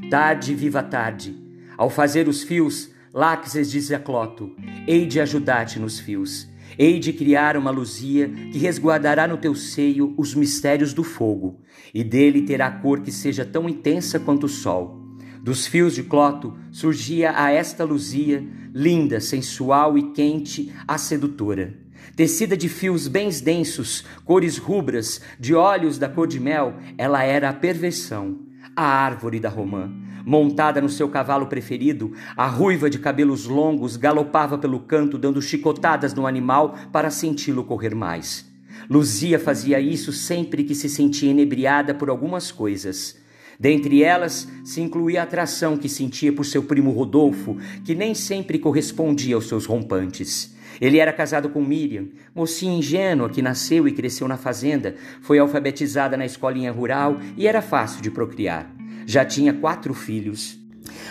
Tarde, 0.10 0.54
viva 0.54 0.84
tarde. 0.84 1.36
Ao 1.76 1.90
fazer 1.90 2.28
os 2.28 2.44
fios, 2.44 2.92
Láxes 3.14 3.72
diz 3.72 3.92
a 3.92 4.00
Cloto: 4.00 4.56
Hei 4.88 5.06
de 5.06 5.20
ajudar-te 5.20 5.80
nos 5.80 6.00
fios. 6.00 6.48
Hei 6.78 7.00
de 7.00 7.12
criar 7.12 7.58
uma 7.58 7.70
luzia 7.70 8.30
que 8.30 8.58
resguardará 8.58 9.28
no 9.28 9.38
teu 9.38 9.54
seio 9.54 10.14
os 10.18 10.34
mistérios 10.34 10.94
do 10.94 11.04
fogo, 11.04 11.60
e 11.94 12.04
dele 12.04 12.44
terá 12.44 12.72
cor 12.72 13.02
que 13.02 13.12
seja 13.12 13.44
tão 13.44 13.68
intensa 13.68 14.20
quanto 14.20 14.46
o 14.46 14.50
sol. 14.50 15.02
Dos 15.44 15.68
fios 15.68 15.96
de 15.96 16.04
cloto 16.04 16.56
surgia 16.72 17.34
a 17.36 17.52
esta 17.52 17.84
luzia, 17.84 18.46
linda, 18.74 19.20
sensual 19.20 19.98
e 19.98 20.12
quente, 20.12 20.72
a 20.88 20.98
sedutora. 20.98 21.78
Tecida 22.16 22.56
de 22.56 22.70
fios 22.70 23.08
bem 23.08 23.30
densos, 23.30 24.06
cores 24.24 24.58
rubras, 24.58 25.22
de 25.40 25.54
olhos 25.54 25.98
da 25.98 26.08
cor 26.08 26.28
de 26.28 26.40
mel, 26.40 26.76
ela 26.98 27.24
era 27.24 27.50
a 27.50 27.54
perversão, 27.54 28.40
a 28.76 28.84
árvore 28.84 29.40
da 29.40 29.50
romã. 29.50 30.01
Montada 30.26 30.82
no 30.82 30.90
seu 30.90 31.10
cavalo 31.10 31.48
preferido, 31.48 32.14
a 32.36 32.48
ruiva 32.48 32.90
de 32.90 33.00
cabelos 33.00 33.46
longos 33.46 33.96
galopava 33.96 34.58
pelo 34.58 34.80
canto, 34.80 35.18
dando 35.18 35.42
chicotadas 35.42 36.14
no 36.14 36.28
animal 36.28 36.76
para 36.92 37.10
senti-lo 37.10 37.64
correr 37.64 37.96
mais. 37.96 38.50
Luzia 38.90 39.40
fazia 39.40 39.80
isso 39.80 40.12
sempre 40.12 40.64
que 40.64 40.76
se 40.76 40.90
sentia 40.90 41.32
inebriada 41.32 41.94
por 41.94 42.10
algumas 42.10 42.52
coisas. 42.52 43.20
Dentre 43.60 44.04
elas 44.04 44.48
se 44.66 44.82
incluía 44.82 45.22
a 45.22 45.24
atração 45.24 45.78
que 45.78 45.88
sentia 45.88 46.34
por 46.34 46.46
seu 46.46 46.64
primo 46.64 46.90
Rodolfo, 46.90 47.58
que 47.86 47.94
nem 47.94 48.16
sempre 48.16 48.58
correspondia 48.58 49.36
aos 49.36 49.48
seus 49.48 49.66
rompantes. 49.66 50.56
Ele 50.80 50.98
era 50.98 51.14
casado 51.14 51.50
com 51.50 51.64
Miriam, 51.64 52.08
mocinha 52.34 52.76
ingênua 52.76 53.30
que 53.30 53.42
nasceu 53.42 53.88
e 53.88 53.92
cresceu 53.92 54.28
na 54.28 54.36
fazenda, 54.36 54.96
foi 55.22 55.38
alfabetizada 55.38 56.18
na 56.18 56.26
escolinha 56.26 56.72
rural 56.72 57.20
e 57.38 57.48
era 57.48 57.62
fácil 57.62 58.02
de 58.02 58.10
procriar. 58.10 58.81
Já 59.06 59.26
tinha 59.26 59.54
quatro 59.54 59.94
filhos. 59.94 60.62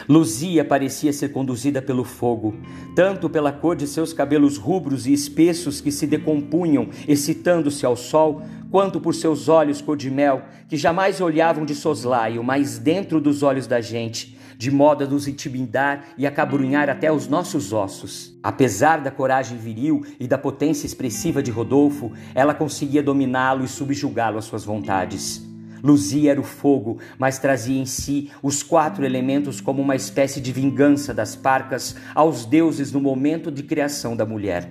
Luzia 0.09 0.65
parecia 0.65 1.13
ser 1.13 1.31
conduzida 1.31 1.81
pelo 1.81 2.05
fogo, 2.05 2.55
tanto 2.95 3.29
pela 3.29 3.53
cor 3.53 3.77
de 3.77 3.87
seus 3.87 4.13
cabelos 4.13 4.57
rubros 4.57 5.07
e 5.07 5.13
espessos 5.13 5.81
que 5.81 5.93
se 5.93 6.07
decompunham, 6.07 6.89
excitando-se 7.07 7.87
ao 7.87 7.97
sol, 7.97 8.43
quanto 8.71 9.01
por 9.01 9.15
seus 9.15 9.49
olhos 9.49 9.81
cor 9.81 9.97
de 9.97 10.11
mel, 10.11 10.43
que 10.69 10.77
jamais 10.77 11.21
olhavam 11.21 11.65
de 11.65 11.75
soslaio, 11.75 12.43
mas 12.43 12.79
dentro 12.79 13.21
dos 13.21 13.43
olhos 13.43 13.67
da 13.67 13.81
gente, 13.81 14.39
de 14.57 14.71
modo 14.71 15.05
a 15.05 15.07
nos 15.07 15.27
intimidar 15.27 16.09
e 16.19 16.27
acabrunhar 16.27 16.91
até 16.91 17.11
os 17.11 17.27
nossos 17.27 17.73
ossos. 17.73 18.39
Apesar 18.43 19.01
da 19.01 19.11
coragem 19.11 19.57
viril 19.57 20.05
e 20.19 20.27
da 20.27 20.37
potência 20.37 20.87
expressiva 20.87 21.43
de 21.43 21.51
Rodolfo, 21.51 22.13
ela 22.35 22.55
conseguia 22.55 23.03
dominá-lo 23.03 23.65
e 23.65 23.69
subjugá-lo 23.69 24.39
às 24.39 24.45
suas 24.45 24.65
vontades. 24.65 25.50
Luzia 25.83 26.33
era 26.33 26.41
o 26.41 26.45
fogo, 26.45 26.99
mas 27.19 27.39
trazia 27.39 27.81
em 27.81 27.87
si 27.87 28.31
os 28.43 28.63
quatro 28.63 29.05
elementos 29.05 29.61
como 29.61 29.83
uma 29.83 29.97
espécie 29.97 30.41
de 30.41 30.53
vingança 30.53 31.13
das 31.15 31.35
parcas 31.35 31.97
aos 32.15 32.45
deuses 32.45 32.93
no 32.93 33.01
momento 33.01 33.51
de 33.51 33.63
criação 33.63 34.17
da 34.17 34.27
mulher. 34.27 34.71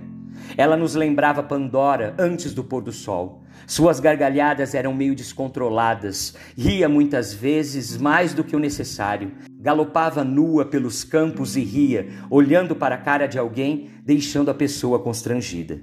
Ela 0.57 0.75
nos 0.75 0.95
lembrava 0.95 1.43
Pandora 1.43 2.15
antes 2.17 2.53
do 2.53 2.63
pôr 2.63 2.81
do 2.81 2.91
sol. 2.91 3.43
Suas 3.67 3.99
gargalhadas 3.99 4.73
eram 4.73 4.93
meio 4.93 5.13
descontroladas, 5.13 6.33
ria 6.57 6.89
muitas 6.89 7.33
vezes 7.33 7.97
mais 7.97 8.33
do 8.33 8.43
que 8.43 8.55
o 8.55 8.59
necessário, 8.59 9.31
galopava 9.59 10.23
nua 10.23 10.65
pelos 10.65 11.03
campos 11.03 11.55
e 11.55 11.61
ria, 11.61 12.07
olhando 12.29 12.75
para 12.75 12.95
a 12.95 12.97
cara 12.97 13.27
de 13.27 13.37
alguém, 13.37 13.89
deixando 14.03 14.49
a 14.49 14.55
pessoa 14.55 14.99
constrangida. 14.99 15.81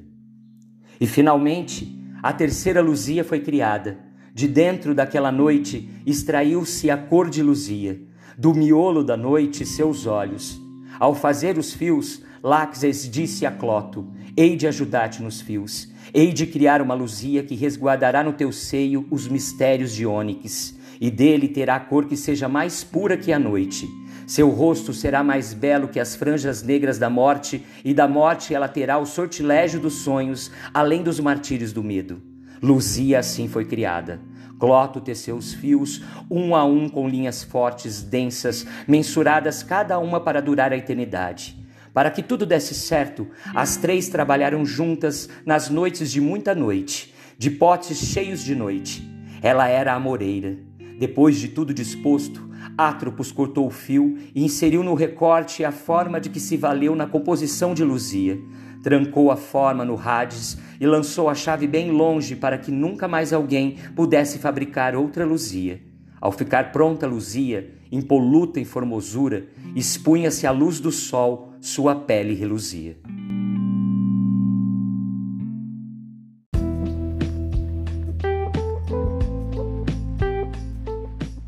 E 1.00 1.06
finalmente, 1.06 1.96
a 2.22 2.32
terceira 2.32 2.80
Luzia 2.80 3.22
foi 3.22 3.40
criada. 3.40 3.98
De 4.36 4.46
dentro 4.46 4.94
daquela 4.94 5.32
noite 5.32 5.88
extraiu-se 6.04 6.90
a 6.90 6.96
cor 6.98 7.30
de 7.30 7.42
Luzia, 7.42 7.98
do 8.36 8.52
miolo 8.52 9.02
da 9.02 9.16
noite 9.16 9.64
seus 9.64 10.04
olhos. 10.04 10.60
Ao 11.00 11.14
fazer 11.14 11.56
os 11.56 11.72
fios, 11.72 12.22
Laxes 12.42 13.10
disse 13.10 13.46
a 13.46 13.50
Cloto: 13.50 14.06
Hei 14.36 14.54
de 14.54 14.66
ajudar-te 14.66 15.22
nos 15.22 15.40
fios, 15.40 15.90
hei 16.12 16.34
de 16.34 16.46
criar 16.46 16.82
uma 16.82 16.92
Luzia 16.92 17.42
que 17.42 17.54
resguardará 17.54 18.22
no 18.22 18.34
teu 18.34 18.52
seio 18.52 19.06
os 19.10 19.26
mistérios 19.26 19.94
de 19.94 20.04
Ônix, 20.04 20.78
e 21.00 21.10
dele 21.10 21.48
terá 21.48 21.76
a 21.76 21.80
cor 21.80 22.04
que 22.04 22.14
seja 22.14 22.46
mais 22.46 22.84
pura 22.84 23.16
que 23.16 23.32
a 23.32 23.38
noite. 23.38 23.88
Seu 24.26 24.50
rosto 24.50 24.92
será 24.92 25.24
mais 25.24 25.54
belo 25.54 25.88
que 25.88 25.98
as 25.98 26.14
franjas 26.14 26.62
negras 26.62 26.98
da 26.98 27.08
morte, 27.08 27.64
e 27.82 27.94
da 27.94 28.06
morte 28.06 28.52
ela 28.52 28.68
terá 28.68 28.98
o 28.98 29.06
sortilégio 29.06 29.80
dos 29.80 29.94
sonhos, 29.94 30.52
além 30.74 31.02
dos 31.02 31.18
martírios 31.20 31.72
do 31.72 31.82
medo. 31.82 32.35
Luzia 32.62 33.18
assim 33.18 33.48
foi 33.48 33.64
criada. 33.64 34.20
Cloto 34.58 35.00
teceu 35.00 35.36
os 35.36 35.52
fios, 35.52 36.02
um 36.30 36.56
a 36.56 36.64
um 36.64 36.88
com 36.88 37.08
linhas 37.08 37.42
fortes, 37.42 38.02
densas, 38.02 38.66
mensuradas 38.88 39.62
cada 39.62 39.98
uma 39.98 40.18
para 40.20 40.40
durar 40.40 40.72
a 40.72 40.76
eternidade. 40.76 41.58
Para 41.92 42.10
que 42.10 42.22
tudo 42.22 42.46
desse 42.46 42.74
certo, 42.74 43.26
as 43.54 43.76
três 43.76 44.08
trabalharam 44.08 44.64
juntas 44.64 45.28
nas 45.44 45.68
noites 45.68 46.10
de 46.10 46.20
muita 46.20 46.54
noite, 46.54 47.14
de 47.38 47.50
potes 47.50 47.98
cheios 47.98 48.42
de 48.42 48.54
noite. 48.54 49.06
Ela 49.42 49.68
era 49.68 49.94
a 49.94 50.00
moreira. 50.00 50.56
Depois 50.98 51.36
de 51.36 51.48
tudo 51.48 51.74
disposto, 51.74 52.46
Atropos 52.76 53.32
cortou 53.32 53.66
o 53.66 53.70
fio 53.70 54.18
e 54.34 54.44
inseriu 54.44 54.82
no 54.82 54.94
recorte 54.94 55.64
a 55.64 55.72
forma 55.72 56.20
de 56.20 56.28
que 56.28 56.40
se 56.40 56.56
valeu 56.56 56.94
na 56.94 57.06
composição 57.06 57.72
de 57.72 57.84
Luzia 57.84 58.38
trancou 58.86 59.32
a 59.32 59.36
forma 59.36 59.84
no 59.84 59.98
Hades 59.98 60.56
e 60.80 60.86
lançou 60.86 61.28
a 61.28 61.34
chave 61.34 61.66
bem 61.66 61.90
longe 61.90 62.36
para 62.36 62.56
que 62.56 62.70
nunca 62.70 63.08
mais 63.08 63.32
alguém 63.32 63.78
pudesse 63.96 64.38
fabricar 64.38 64.94
outra 64.94 65.26
Luzia. 65.26 65.82
Ao 66.20 66.30
ficar 66.30 66.70
pronta 66.70 67.04
Luzia, 67.04 67.68
impoluta 67.90 68.60
em 68.60 68.64
formosura, 68.64 69.48
expunha-se 69.74 70.46
à 70.46 70.52
luz 70.52 70.78
do 70.78 70.92
sol, 70.92 71.52
sua 71.60 71.96
pele 71.96 72.32
reluzia. 72.32 72.96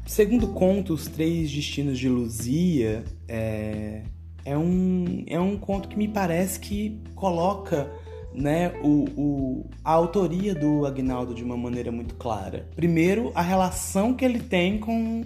Segundo 0.05 0.49
conto, 0.49 0.93
Os 0.93 1.07
Três 1.07 1.53
Destinos 1.53 1.97
de 2.01 2.09
Luzia, 2.09 3.05
é, 3.29 4.03
é 4.49 4.57
um, 4.57 5.25
é 5.27 5.39
um 5.39 5.59
conto 5.59 5.89
que 5.89 5.99
me 5.99 6.09
parece 6.09 6.59
que 6.59 7.03
coloca 7.15 7.91
né, 8.35 8.73
o, 8.83 9.05
o, 9.15 9.71
a 9.85 9.93
autoria 9.93 10.55
do 10.55 10.87
Agnaldo 10.87 11.35
de 11.35 11.45
uma 11.45 11.57
maneira 11.57 11.93
muito 11.93 12.15
clara. 12.15 12.67
Primeiro, 12.75 13.31
a 13.35 13.43
relação 13.43 14.15
que 14.15 14.25
ele 14.25 14.41
tem 14.41 14.79
com 14.79 15.25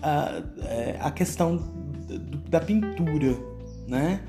a, 0.00 0.42
é, 0.62 0.96
a 1.00 1.10
questão 1.10 1.58
da 2.48 2.60
pintura, 2.60 3.36
né? 3.88 4.20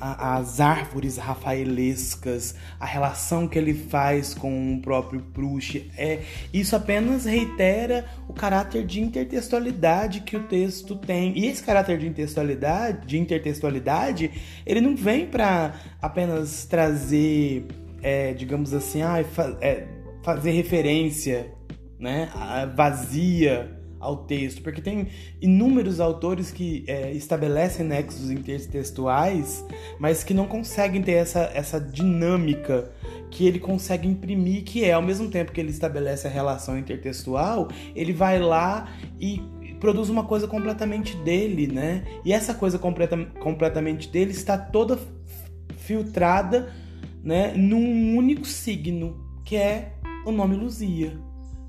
As 0.00 0.60
árvores 0.60 1.16
rafaelescas, 1.16 2.54
a 2.78 2.86
relação 2.86 3.48
que 3.48 3.58
ele 3.58 3.74
faz 3.74 4.32
com 4.32 4.74
o 4.74 4.80
próprio 4.80 5.20
Proust, 5.20 5.90
é 5.96 6.20
isso 6.52 6.76
apenas 6.76 7.24
reitera 7.24 8.04
o 8.28 8.32
caráter 8.32 8.86
de 8.86 9.00
intertextualidade 9.00 10.20
que 10.20 10.36
o 10.36 10.44
texto 10.44 10.96
tem. 10.96 11.36
E 11.36 11.46
esse 11.46 11.62
caráter 11.62 11.98
de 11.98 12.06
intertextualidade, 12.06 13.06
de 13.06 13.18
intertextualidade, 13.18 14.30
ele 14.64 14.80
não 14.80 14.94
vem 14.94 15.26
para 15.26 15.74
apenas 16.00 16.64
trazer, 16.64 17.66
é, 18.00 18.32
digamos 18.34 18.72
assim, 18.72 19.02
ah, 19.02 19.24
é, 19.60 19.86
fazer 20.22 20.52
referência, 20.52 21.52
né, 21.98 22.30
vazia 22.76 23.77
ao 24.00 24.18
texto, 24.18 24.62
porque 24.62 24.80
tem 24.80 25.08
inúmeros 25.40 26.00
autores 26.00 26.50
que 26.50 26.84
é, 26.86 27.12
estabelecem 27.12 27.84
nexos 27.84 28.30
intertextuais, 28.30 29.64
mas 29.98 30.22
que 30.22 30.32
não 30.32 30.46
conseguem 30.46 31.02
ter 31.02 31.12
essa, 31.12 31.50
essa 31.54 31.80
dinâmica 31.80 32.90
que 33.30 33.46
ele 33.46 33.58
consegue 33.58 34.08
imprimir, 34.08 34.64
que 34.64 34.84
é 34.84 34.92
ao 34.92 35.02
mesmo 35.02 35.28
tempo 35.28 35.52
que 35.52 35.60
ele 35.60 35.70
estabelece 35.70 36.26
a 36.26 36.30
relação 36.30 36.78
intertextual, 36.78 37.68
ele 37.94 38.12
vai 38.12 38.38
lá 38.38 38.88
e 39.20 39.42
produz 39.80 40.08
uma 40.08 40.24
coisa 40.24 40.46
completamente 40.46 41.16
dele, 41.18 41.66
né? 41.66 42.04
E 42.24 42.32
essa 42.32 42.54
coisa 42.54 42.78
completa, 42.78 43.16
completamente 43.40 44.08
dele 44.08 44.32
está 44.32 44.56
toda 44.56 44.98
filtrada, 45.76 46.72
né, 47.22 47.52
num 47.54 48.16
único 48.16 48.46
signo, 48.46 49.16
que 49.44 49.56
é 49.56 49.92
o 50.24 50.32
nome 50.32 50.56
Luzia, 50.56 51.18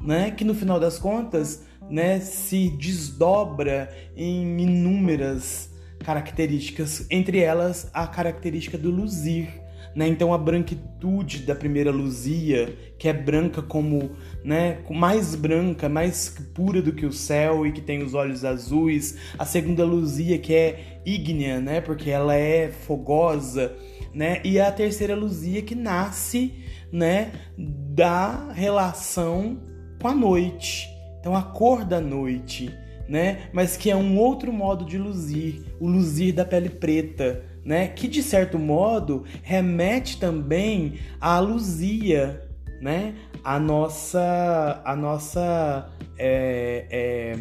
né? 0.01 0.31
Que 0.31 0.43
no 0.43 0.53
final 0.53 0.79
das 0.79 0.97
contas 0.97 1.63
né, 1.89 2.19
se 2.19 2.69
desdobra 2.69 3.89
em 4.15 4.61
inúmeras 4.61 5.69
características, 5.99 7.05
entre 7.09 7.39
elas 7.39 7.89
a 7.93 8.07
característica 8.07 8.77
do 8.77 8.89
luzir. 8.89 9.47
Né? 9.95 10.07
Então 10.07 10.33
a 10.33 10.37
branquitude 10.37 11.39
da 11.39 11.55
primeira 11.55 11.91
luzia, 11.91 12.75
que 12.97 13.07
é 13.07 13.13
branca 13.13 13.61
como, 13.61 14.11
né, 14.43 14.79
mais 14.89 15.35
branca, 15.35 15.89
mais 15.89 16.29
pura 16.53 16.81
do 16.81 16.93
que 16.93 17.05
o 17.05 17.11
céu 17.11 17.65
e 17.65 17.71
que 17.71 17.81
tem 17.81 18.03
os 18.03 18.13
olhos 18.13 18.45
azuis. 18.45 19.17
A 19.37 19.45
segunda 19.45 19.83
luzia 19.83 20.37
que 20.37 20.53
é 20.53 21.01
ígnea, 21.05 21.59
né, 21.59 21.81
porque 21.81 22.09
ela 22.09 22.35
é 22.35 22.69
fogosa, 22.69 23.75
né? 24.13 24.41
E 24.43 24.59
a 24.59 24.71
terceira 24.71 25.15
luzia 25.15 25.61
que 25.61 25.75
nasce, 25.75 26.53
né, 26.91 27.31
da 27.57 28.51
relação 28.53 29.59
com 30.01 30.07
a 30.07 30.15
noite, 30.15 30.87
então 31.19 31.35
a 31.35 31.41
cor 31.41 31.83
da 31.83 31.99
noite, 31.99 32.73
né? 33.07 33.49
Mas 33.51 33.75
que 33.75 33.89
é 33.89 33.95
um 33.95 34.17
outro 34.17 34.53
modo 34.53 34.85
de 34.85 34.97
luzir, 34.97 35.63
o 35.79 35.87
luzir 35.87 36.33
da 36.33 36.45
pele 36.45 36.69
preta, 36.69 37.43
né? 37.65 37.87
Que 37.87 38.07
de 38.07 38.21
certo 38.23 38.57
modo 38.57 39.23
remete 39.43 40.19
também 40.19 40.95
à 41.19 41.39
luzia, 41.39 42.47
né? 42.81 43.15
A 43.43 43.59
nossa, 43.59 44.81
a 44.85 44.95
nossa, 44.95 45.89
é, 46.17 46.85
é, 46.89 47.39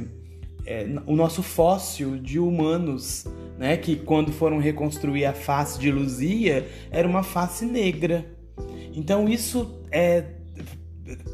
é, 0.66 0.86
o 1.06 1.14
nosso 1.14 1.42
fóssil 1.42 2.18
de 2.18 2.38
humanos, 2.38 3.26
né? 3.58 3.76
Que 3.76 3.96
quando 3.96 4.32
foram 4.32 4.58
reconstruir 4.58 5.24
a 5.24 5.32
face 5.32 5.78
de 5.78 5.90
Luzia 5.90 6.66
era 6.90 7.06
uma 7.06 7.22
face 7.22 7.64
negra. 7.64 8.24
Então 8.94 9.28
isso 9.28 9.80
é 9.90 10.37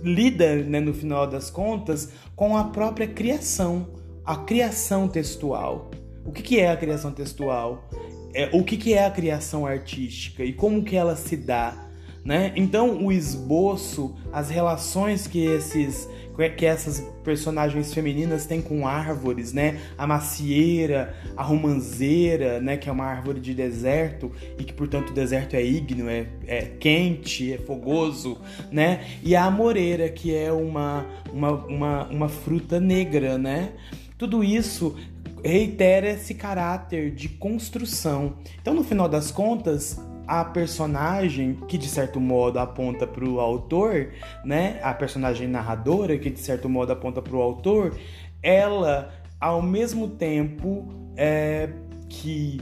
lida, 0.03 0.57
né, 0.57 0.81
no 0.81 0.95
final 0.95 1.27
das 1.27 1.51
contas, 1.51 2.11
com 2.35 2.57
a 2.57 2.65
própria 2.65 3.07
criação, 3.07 3.89
a 4.25 4.37
criação 4.37 5.09
textual. 5.09 5.91
O 6.25 6.33
que, 6.33 6.43
que 6.43 6.61
é 6.61 6.71
a 6.71 6.77
criação 6.77 7.13
textual? 7.13 7.89
É, 8.33 8.49
o 8.53 8.65
que, 8.65 8.77
que 8.77 8.95
é 8.95 9.05
a 9.05 9.11
criação 9.11 9.67
artística 9.67 10.45
e 10.45 10.53
como 10.53 10.83
que 10.83 10.97
ela 10.97 11.15
se 11.15 11.37
dá? 11.37 11.85
Né? 12.25 12.53
Então 12.57 13.05
o 13.05 13.13
esboço, 13.13 14.17
as 14.33 14.49
relações 14.49 15.27
que 15.27 15.45
esses 15.45 16.09
que 16.57 16.67
essas 16.67 17.01
personagens 17.23 17.95
femininas 17.95 18.47
têm 18.47 18.61
com 18.61 18.87
árvores, 18.87 19.53
né? 19.53 19.81
A 19.97 20.07
macieira, 20.07 21.15
a 21.37 21.43
romanceira, 21.43 22.61
né? 22.61 22.77
Que 22.77 22.89
é 22.89 22.93
uma 22.93 23.05
árvore 23.05 23.41
de 23.41 23.55
deserto 23.55 24.33
e 24.59 24.65
que, 24.65 24.73
portanto, 24.73 25.11
o 25.11 25.13
deserto 25.13 25.55
é 25.55 25.65
ígneo, 25.65 26.09
é, 26.09 26.27
é 26.47 26.63
quente, 26.63 27.53
é 27.53 27.59
fogoso, 27.59 28.39
né? 28.71 29.05
E 29.23 29.37
a 29.37 29.45
amoreira, 29.45 30.09
que 30.09 30.35
é 30.35 30.53
uma, 30.53 31.07
uma, 31.33 31.51
uma, 31.67 32.05
uma 32.09 32.29
fruta 32.29 32.81
negra, 32.81 33.39
né? 33.39 33.73
Tudo 34.19 34.43
isso 34.43 34.97
reitera 35.45 36.09
esse 36.09 36.35
caráter 36.35 37.11
de 37.11 37.29
construção. 37.29 38.37
Então, 38.61 38.73
no 38.73 38.83
final 38.83 39.09
das 39.09 39.31
contas, 39.31 40.01
a 40.27 40.45
personagem 40.45 41.55
que 41.69 41.77
de 41.77 41.89
certo 41.89 42.21
modo 42.21 42.59
aponta 42.59 43.07
para 43.07 43.25
o 43.25 43.41
autor, 43.41 44.11
né? 44.45 44.81
A 44.83 44.95
personagem 44.95 45.49
narradora 45.49 46.19
que 46.19 46.31
de 46.31 46.41
certo 46.41 46.69
modo 46.69 46.93
aponta 46.93 47.21
para 47.21 47.37
o 47.37 47.43
autor, 47.43 47.97
ela 48.43 49.13
ao 49.41 49.61
mesmo 49.61 50.09
tempo 50.09 50.89
é, 51.17 51.69
que 52.09 52.61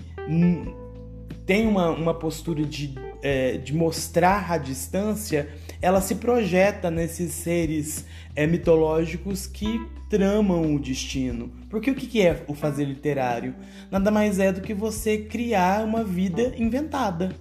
tem 1.47 1.67
uma, 1.67 1.91
uma 1.91 2.15
postura 2.15 2.65
de, 2.65 2.95
é, 3.23 3.57
de 3.57 3.75
mostrar 3.75 4.51
a 4.51 4.59
distância, 4.59 5.49
ela 5.81 6.01
se 6.01 6.17
projeta 6.17 6.91
nesses 6.91 7.33
seres 7.33 8.07
é, 8.35 8.47
mitológicos 8.47 9.47
que 9.47 9.81
tramam 10.09 10.75
o 10.75 10.79
destino. 10.79 11.53
Porque 11.69 11.91
o 11.91 11.95
que 11.95 12.21
é 12.21 12.45
o 12.47 12.55
fazer 12.55 12.85
literário? 12.85 13.55
Nada 13.91 14.11
mais 14.11 14.39
é 14.39 14.53
do 14.53 14.61
que 14.61 14.75
você 14.75 15.19
criar 15.19 15.85
uma 15.85 16.05
vida 16.05 16.55
inventada, 16.57 17.35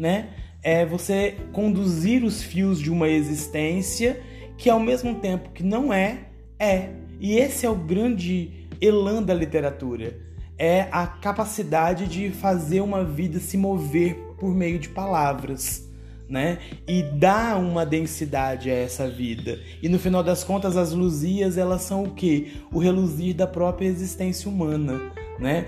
né? 0.00 0.30
É 0.62 0.84
você 0.84 1.36
conduzir 1.52 2.24
os 2.24 2.42
fios 2.42 2.80
de 2.80 2.90
uma 2.90 3.08
existência 3.08 4.20
que 4.56 4.68
ao 4.68 4.80
mesmo 4.80 5.14
tempo 5.16 5.50
que 5.50 5.62
não 5.62 5.92
é, 5.92 6.20
é. 6.58 6.90
E 7.20 7.36
esse 7.36 7.66
é 7.66 7.70
o 7.70 7.74
grande 7.74 8.66
elan 8.80 9.22
da 9.22 9.34
literatura. 9.34 10.18
É 10.58 10.88
a 10.90 11.06
capacidade 11.06 12.06
de 12.06 12.30
fazer 12.30 12.80
uma 12.80 13.04
vida 13.04 13.38
se 13.38 13.56
mover 13.56 14.16
por 14.38 14.54
meio 14.54 14.78
de 14.78 14.88
palavras 14.88 15.88
né? 16.30 16.58
E 16.86 17.02
dá 17.02 17.56
uma 17.56 17.84
densidade 17.84 18.70
a 18.70 18.74
essa 18.74 19.10
vida. 19.10 19.58
E 19.82 19.88
no 19.88 19.98
final 19.98 20.22
das 20.22 20.44
contas, 20.44 20.76
as 20.76 20.92
luzias, 20.92 21.58
elas 21.58 21.82
são 21.82 22.04
o 22.04 22.14
quê? 22.14 22.52
O 22.72 22.78
reluzir 22.78 23.34
da 23.34 23.48
própria 23.48 23.88
existência 23.88 24.48
humana, 24.48 25.10
né? 25.40 25.66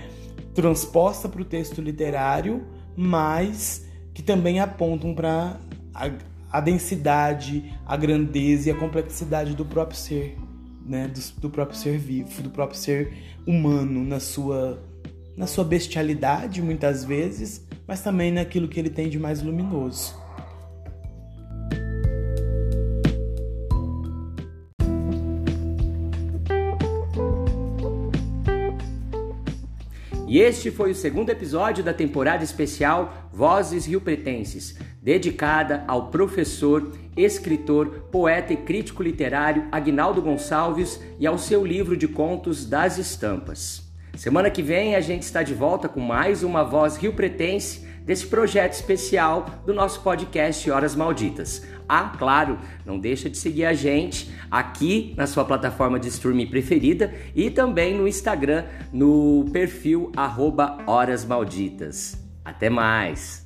Transposta 0.55 1.27
para 1.27 1.41
o 1.41 1.45
texto 1.45 1.81
literário, 1.81 2.65
mas 2.95 3.85
que 4.13 4.21
também 4.21 4.59
apontam 4.59 5.13
para 5.13 5.57
a, 5.93 6.09
a, 6.51 6.61
densidade, 6.61 7.73
a 7.85 7.97
grandeza 7.97 8.69
e 8.69 8.71
a 8.71 8.75
complexidade 8.75 9.55
do 9.55 9.65
próprio 9.65 9.97
ser, 9.97 10.37
né? 10.85 11.07
Do, 11.07 11.41
do 11.41 11.49
próprio 11.49 11.77
ser 11.77 11.97
vivo, 11.97 12.41
do 12.41 12.49
próprio 12.49 12.79
ser 12.79 13.13
humano 13.45 14.03
na 14.03 14.19
sua 14.19 14.81
na 15.35 15.47
sua 15.47 15.63
bestialidade 15.63 16.61
muitas 16.61 17.03
vezes, 17.03 17.65
mas 17.87 18.01
também 18.01 18.31
naquilo 18.31 18.67
que 18.67 18.79
ele 18.79 18.89
tem 18.89 19.09
de 19.09 19.17
mais 19.17 19.41
luminoso. 19.41 20.15
E 30.33 30.39
este 30.39 30.71
foi 30.71 30.89
o 30.89 30.95
segundo 30.95 31.29
episódio 31.29 31.83
da 31.83 31.93
temporada 31.93 32.43
especial 32.43 33.29
Vozes 33.31 33.85
Rio 33.85 34.01
Pretenses, 34.01 34.75
dedicada 34.99 35.83
ao 35.87 36.07
professor, 36.07 36.91
escritor, 37.15 38.07
poeta 38.11 38.51
e 38.51 38.57
crítico 38.57 39.03
literário 39.03 39.67
Agnaldo 39.71 40.23
Gonçalves 40.23 40.99
e 41.19 41.27
ao 41.27 41.37
seu 41.37 41.63
livro 41.63 41.95
de 41.95 42.07
contos 42.07 42.65
Das 42.65 42.97
Estampas. 42.97 43.83
Semana 44.15 44.49
que 44.49 44.63
vem 44.63 44.95
a 44.95 45.01
gente 45.01 45.21
está 45.21 45.43
de 45.43 45.53
volta 45.53 45.87
com 45.87 45.99
mais 45.99 46.41
uma 46.41 46.63
Voz 46.63 46.97
Rio 46.97 47.13
Pretense 47.13 47.85
desse 48.03 48.25
projeto 48.25 48.73
especial 48.73 49.45
do 49.67 49.71
nosso 49.71 50.01
podcast 50.01 50.71
Horas 50.71 50.95
Malditas. 50.95 51.61
Ah, 51.87 52.13
claro, 52.17 52.57
não 52.85 52.99
deixa 52.99 53.29
de 53.29 53.37
seguir 53.37 53.65
a 53.65 53.73
gente 53.73 54.33
aqui 54.49 55.13
na 55.17 55.27
sua 55.27 55.45
plataforma 55.45 55.99
de 55.99 56.07
streaming 56.07 56.47
preferida 56.47 57.13
e 57.35 57.49
também 57.49 57.95
no 57.95 58.07
Instagram 58.07 58.65
no 58.91 59.45
perfil 59.51 60.11
Horas 60.87 61.25
Malditas. 61.25 62.17
Até 62.43 62.69
mais! 62.69 63.42